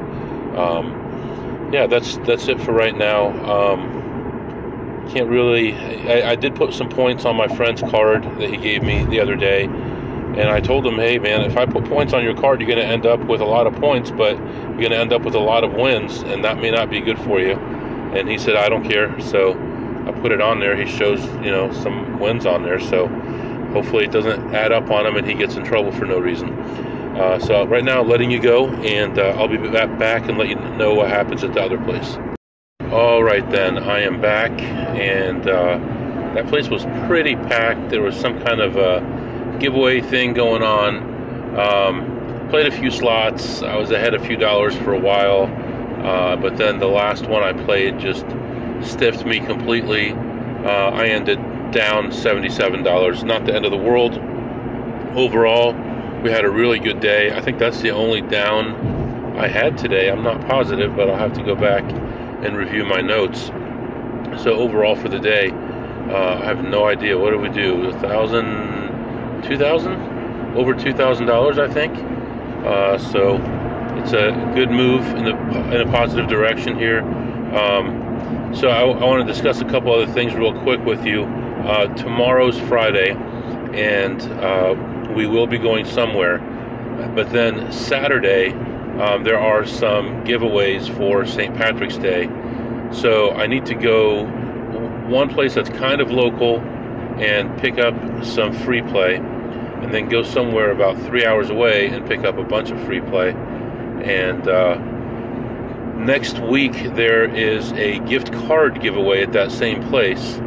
um, 0.56 1.70
yeah, 1.72 1.86
that's 1.86 2.18
that's 2.18 2.48
it 2.48 2.60
for 2.60 2.72
right 2.72 2.96
now. 2.96 3.28
Um, 3.50 5.06
can't 5.10 5.28
really. 5.28 5.74
I, 5.74 6.32
I, 6.32 6.34
did 6.34 6.54
put 6.54 6.74
some 6.74 6.88
points 6.88 7.24
on 7.24 7.36
my 7.36 7.48
friend's 7.48 7.80
card 7.80 8.24
that 8.24 8.50
he 8.50 8.56
gave 8.56 8.82
me 8.82 9.04
the 9.04 9.20
other 9.20 9.36
day, 9.36 9.64
and 9.64 10.48
I 10.48 10.60
told 10.60 10.86
him, 10.86 10.96
"Hey, 10.96 11.18
man, 11.18 11.42
if 11.42 11.56
I 11.56 11.64
put 11.64 11.84
points 11.84 12.12
on 12.12 12.24
your 12.24 12.34
card, 12.34 12.60
you're 12.60 12.68
going 12.68 12.84
to 12.84 12.86
end 12.86 13.06
up 13.06 13.20
with 13.24 13.40
a 13.40 13.44
lot 13.44 13.66
of 13.66 13.74
points, 13.76 14.10
but 14.10 14.36
you're 14.36 14.76
going 14.76 14.90
to 14.90 14.98
end 14.98 15.12
up 15.12 15.22
with 15.22 15.34
a 15.34 15.40
lot 15.40 15.64
of 15.64 15.72
wins, 15.74 16.22
and 16.22 16.44
that 16.44 16.58
may 16.58 16.70
not 16.70 16.90
be 16.90 17.00
good 17.00 17.18
for 17.20 17.40
you." 17.40 17.54
And 18.16 18.28
he 18.28 18.38
said, 18.38 18.56
"I 18.56 18.68
don't 18.68 18.88
care." 18.88 19.18
So 19.20 19.52
I 20.06 20.12
put 20.12 20.32
it 20.32 20.40
on 20.40 20.60
there. 20.60 20.76
He 20.76 20.86
shows, 20.86 21.24
you 21.44 21.50
know, 21.50 21.72
some 21.72 22.18
wins 22.20 22.46
on 22.46 22.62
there. 22.62 22.78
So 22.80 23.08
hopefully 23.72 24.04
it 24.04 24.12
doesn't 24.12 24.54
add 24.54 24.72
up 24.72 24.90
on 24.90 25.04
him 25.04 25.16
and 25.16 25.26
he 25.26 25.34
gets 25.34 25.56
in 25.56 25.64
trouble 25.64 25.92
for 25.92 26.06
no 26.06 26.18
reason. 26.18 26.50
Uh, 27.16 27.38
so 27.38 27.66
right 27.66 27.82
now, 27.82 28.02
letting 28.02 28.30
you 28.30 28.38
go, 28.38 28.68
and 28.68 29.18
uh, 29.18 29.34
I'll 29.38 29.48
be 29.48 29.56
back 29.56 30.28
and 30.28 30.36
let 30.36 30.48
you 30.48 30.54
know 30.54 30.92
what 30.94 31.08
happens 31.08 31.42
at 31.44 31.54
the 31.54 31.62
other 31.62 31.82
place. 31.82 32.18
All 32.92 33.22
right, 33.24 33.48
then 33.50 33.78
I 33.78 34.00
am 34.02 34.20
back, 34.20 34.50
and 34.60 35.48
uh, 35.48 35.78
that 36.34 36.46
place 36.48 36.68
was 36.68 36.84
pretty 37.06 37.34
packed. 37.34 37.88
There 37.88 38.02
was 38.02 38.14
some 38.14 38.38
kind 38.42 38.60
of 38.60 38.76
a 38.76 39.56
giveaway 39.58 40.02
thing 40.02 40.34
going 40.34 40.62
on. 40.62 41.58
Um, 41.58 42.48
played 42.50 42.66
a 42.66 42.70
few 42.70 42.90
slots. 42.90 43.62
I 43.62 43.76
was 43.76 43.90
ahead 43.90 44.12
a 44.12 44.20
few 44.20 44.36
dollars 44.36 44.76
for 44.76 44.92
a 44.92 45.00
while, 45.00 45.46
uh, 46.06 46.36
but 46.36 46.56
then 46.56 46.78
the 46.78 46.86
last 46.86 47.26
one 47.26 47.42
I 47.42 47.52
played 47.64 47.98
just 47.98 48.24
stiffed 48.80 49.26
me 49.26 49.40
completely. 49.40 50.12
Uh, 50.12 50.90
I 50.92 51.06
ended 51.06 51.38
down 51.72 52.12
$77. 52.12 53.24
Not 53.24 53.44
the 53.44 53.52
end 53.52 53.64
of 53.64 53.72
the 53.72 53.76
world. 53.76 54.14
Overall, 55.16 55.72
we 56.22 56.30
had 56.30 56.44
a 56.44 56.50
really 56.50 56.78
good 56.78 57.00
day. 57.00 57.32
I 57.32 57.40
think 57.40 57.58
that's 57.58 57.80
the 57.80 57.90
only 57.90 58.20
down 58.20 59.36
I 59.36 59.48
had 59.48 59.76
today. 59.76 60.08
I'm 60.08 60.22
not 60.22 60.46
positive, 60.46 60.94
but 60.94 61.10
I'll 61.10 61.18
have 61.18 61.32
to 61.34 61.42
go 61.42 61.56
back 61.56 61.82
and 62.44 62.56
review 62.56 62.84
my 62.84 63.00
notes. 63.00 63.46
So 64.42 64.54
overall 64.54 64.94
for 64.94 65.08
the 65.08 65.18
day, 65.18 65.50
uh, 65.50 66.38
I 66.40 66.44
have 66.44 66.62
no 66.62 66.84
idea. 66.84 67.18
What 67.18 67.30
did 67.30 67.40
we 67.40 67.48
do? 67.48 67.86
A 67.86 67.98
thousand, 67.98 69.42
two 69.42 69.58
thousand, 69.58 69.94
over 70.56 70.72
two 70.72 70.92
thousand 70.92 71.26
dollars, 71.26 71.58
I 71.58 71.68
think. 71.68 71.96
Uh, 72.64 72.96
so 72.96 73.38
it's 73.98 74.12
a 74.12 74.30
good 74.54 74.70
move 74.70 75.04
in 75.14 75.24
the 75.24 75.36
in 75.74 75.88
a 75.88 75.90
positive 75.90 76.28
direction 76.28 76.78
here. 76.78 77.00
Um, 77.00 78.54
so 78.54 78.68
I, 78.68 78.82
I 78.82 79.04
want 79.04 79.26
to 79.26 79.32
discuss 79.32 79.60
a 79.60 79.64
couple 79.64 79.92
other 79.92 80.12
things 80.12 80.34
real 80.34 80.58
quick 80.62 80.84
with 80.84 81.04
you. 81.04 81.24
Uh, 81.24 81.86
tomorrow's 81.94 82.58
Friday, 82.60 83.10
and 83.10 84.22
uh, 84.22 85.12
we 85.16 85.26
will 85.26 85.46
be 85.46 85.58
going 85.58 85.84
somewhere. 85.84 86.38
But 87.14 87.30
then 87.30 87.72
Saturday, 87.72 88.50
um, 88.50 89.24
there 89.24 89.38
are 89.38 89.66
some 89.66 90.24
giveaways 90.24 90.88
for 90.96 91.26
St. 91.26 91.54
Patrick's 91.54 91.96
Day. 91.98 92.28
So 92.92 93.32
I 93.32 93.46
need 93.46 93.66
to 93.66 93.74
go 93.74 94.24
one 95.08 95.28
place 95.28 95.54
that's 95.54 95.68
kind 95.70 96.00
of 96.00 96.10
local 96.10 96.60
and 97.20 97.58
pick 97.60 97.78
up 97.78 97.94
some 98.24 98.52
free 98.52 98.82
play. 98.82 99.16
and 99.16 99.92
then 99.92 100.08
go 100.08 100.22
somewhere 100.22 100.70
about 100.70 100.96
three 101.06 101.24
hours 101.24 101.50
away 101.50 101.88
and 101.88 102.06
pick 102.06 102.24
up 102.24 102.38
a 102.38 102.42
bunch 102.42 102.70
of 102.70 102.80
free 102.84 103.00
play. 103.00 103.34
And 104.02 104.48
uh, 104.48 104.76
next 105.96 106.38
week 106.38 106.72
there 106.94 107.24
is 107.24 107.72
a 107.72 107.98
gift 108.00 108.32
card 108.32 108.80
giveaway 108.80 109.22
at 109.22 109.32
that 109.32 109.50
same 109.50 109.82
place. 109.88 110.40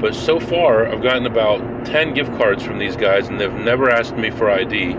But 0.00 0.14
so 0.14 0.40
far, 0.40 0.88
I've 0.88 1.02
gotten 1.02 1.26
about 1.26 1.86
10 1.86 2.14
gift 2.14 2.32
cards 2.36 2.62
from 2.62 2.78
these 2.78 2.96
guys, 2.96 3.28
and 3.28 3.40
they've 3.40 3.52
never 3.52 3.88
asked 3.88 4.16
me 4.16 4.30
for 4.30 4.50
ID. 4.50 4.92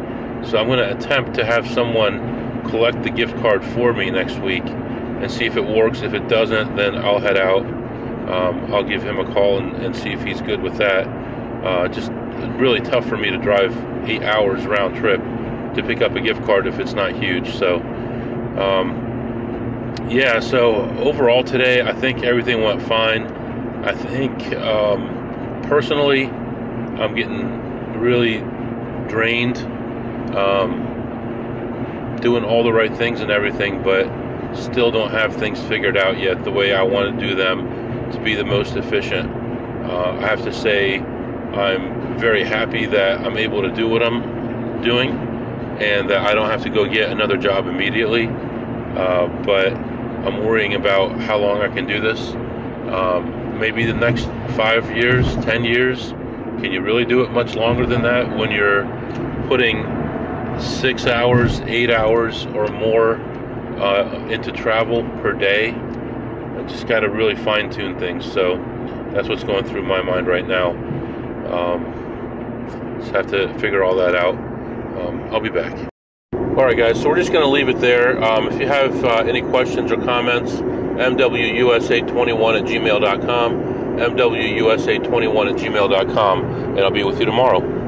So 0.45 0.57
I'm 0.57 0.67
going 0.67 0.79
to 0.79 0.95
attempt 0.95 1.35
to 1.35 1.45
have 1.45 1.69
someone 1.69 2.63
collect 2.69 3.03
the 3.03 3.09
gift 3.09 3.35
card 3.37 3.63
for 3.63 3.93
me 3.93 4.09
next 4.09 4.37
week 4.39 4.63
and 4.65 5.29
see 5.29 5.45
if 5.45 5.57
it 5.57 5.65
works. 5.65 6.01
If 6.01 6.13
it 6.13 6.27
doesn't, 6.27 6.75
then 6.75 6.95
I'll 6.95 7.19
head 7.19 7.37
out. 7.37 7.65
Um, 7.65 8.73
I'll 8.73 8.83
give 8.83 9.03
him 9.03 9.19
a 9.19 9.33
call 9.33 9.57
and, 9.57 9.75
and, 9.83 9.93
see 9.93 10.11
if 10.11 10.23
he's 10.23 10.41
good 10.41 10.61
with 10.61 10.77
that. 10.77 11.05
Uh, 11.65 11.89
just 11.89 12.09
really 12.57 12.79
tough 12.79 13.05
for 13.05 13.17
me 13.17 13.29
to 13.29 13.37
drive 13.37 13.75
eight 14.07 14.23
hours 14.23 14.65
round 14.65 14.95
trip 14.95 15.21
to 15.75 15.83
pick 15.83 16.01
up 16.01 16.15
a 16.15 16.21
gift 16.21 16.43
card 16.43 16.67
if 16.67 16.79
it's 16.79 16.93
not 16.93 17.13
huge. 17.13 17.53
So, 17.55 17.77
um, 18.57 19.13
yeah, 20.09 20.39
so 20.39 20.89
overall 20.99 21.43
today, 21.43 21.81
I 21.81 21.93
think 21.93 22.23
everything 22.23 22.61
went 22.61 22.81
fine. 22.81 23.27
I 23.83 23.93
think 23.93 24.53
um, 24.57 25.61
personally, 25.63 26.25
I'm 26.25 27.15
getting 27.15 27.99
really 27.99 28.39
drained, 29.07 29.57
um, 30.35 30.89
doing 32.21 32.43
all 32.43 32.63
the 32.63 32.73
right 32.73 32.95
things 32.95 33.21
and 33.21 33.31
everything, 33.31 33.81
but 33.83 34.07
still 34.55 34.91
don't 34.91 35.11
have 35.11 35.35
things 35.35 35.59
figured 35.61 35.97
out 35.97 36.19
yet 36.19 36.43
the 36.43 36.51
way 36.51 36.73
I 36.73 36.83
want 36.83 37.19
to 37.19 37.27
do 37.27 37.35
them 37.35 38.11
to 38.11 38.19
be 38.19 38.35
the 38.35 38.45
most 38.45 38.75
efficient. 38.75 39.31
Uh, 39.85 40.17
I 40.19 40.21
have 40.21 40.43
to 40.43 40.53
say, 40.53 40.99
I'm 40.99 42.17
very 42.17 42.43
happy 42.43 42.85
that 42.85 43.25
I'm 43.25 43.37
able 43.37 43.61
to 43.63 43.71
do 43.71 43.87
what 43.87 44.03
I'm 44.03 44.81
doing 44.81 45.32
and 45.79 46.09
that 46.09 46.25
I 46.25 46.33
don't 46.33 46.49
have 46.49 46.63
to 46.63 46.69
go 46.69 46.85
get 46.87 47.09
another 47.09 47.37
job 47.37 47.67
immediately. 47.67 48.27
Uh, 48.27 49.27
but 49.43 49.73
I'm 49.73 50.45
worrying 50.45 50.75
about 50.75 51.19
how 51.19 51.37
long 51.37 51.61
I 51.61 51.67
can 51.67 51.85
do 51.85 51.99
this. 51.99 52.33
Um, 52.93 53.59
maybe 53.59 53.85
the 53.85 53.93
next 53.93 54.25
five 54.55 54.95
years, 54.95 55.35
ten 55.37 55.63
years. 55.65 56.09
Can 56.61 56.71
you 56.71 56.81
really 56.81 57.05
do 57.05 57.21
it 57.21 57.31
much 57.31 57.55
longer 57.55 57.85
than 57.85 58.03
that 58.03 58.37
when 58.37 58.51
you're 58.51 58.85
putting 59.47 59.83
six 60.59 61.07
hours, 61.07 61.59
eight 61.61 61.89
hours, 61.89 62.45
or 62.47 62.67
more 62.67 63.15
uh, 63.81 64.27
into 64.27 64.51
travel 64.51 65.03
per 65.21 65.33
day? 65.33 65.71
I 65.71 66.63
just 66.67 66.87
got 66.87 67.01
to 67.01 67.09
really 67.09 67.35
fine 67.35 67.69
tune 67.69 67.97
things. 67.99 68.31
So 68.31 68.57
that's 69.11 69.27
what's 69.27 69.43
going 69.43 69.65
through 69.65 69.83
my 69.83 70.01
mind 70.01 70.27
right 70.27 70.47
now. 70.47 70.71
Um, 71.51 72.99
just 72.99 73.11
have 73.11 73.27
to 73.31 73.53
figure 73.59 73.83
all 73.83 73.95
that 73.97 74.15
out. 74.15 74.52
Um, 75.03 75.21
I'll 75.33 75.39
be 75.39 75.49
back. 75.49 75.73
All 76.33 76.65
right, 76.65 76.77
guys, 76.77 77.01
so 77.01 77.09
we're 77.09 77.17
just 77.17 77.31
going 77.31 77.43
to 77.43 77.49
leave 77.49 77.67
it 77.67 77.79
there. 77.79 78.23
Um, 78.23 78.47
if 78.47 78.59
you 78.59 78.67
have 78.67 79.03
uh, 79.03 79.23
any 79.27 79.41
questions 79.41 79.91
or 79.91 79.97
comments, 79.97 80.51
mwusa21 80.53 82.59
at 82.59 82.65
gmail.com, 82.65 83.53
mwusa21 83.97 85.51
at 85.51 85.57
gmail.com, 85.57 86.45
and 86.45 86.79
I'll 86.79 86.91
be 86.91 87.03
with 87.03 87.19
you 87.19 87.25
tomorrow. 87.25 87.82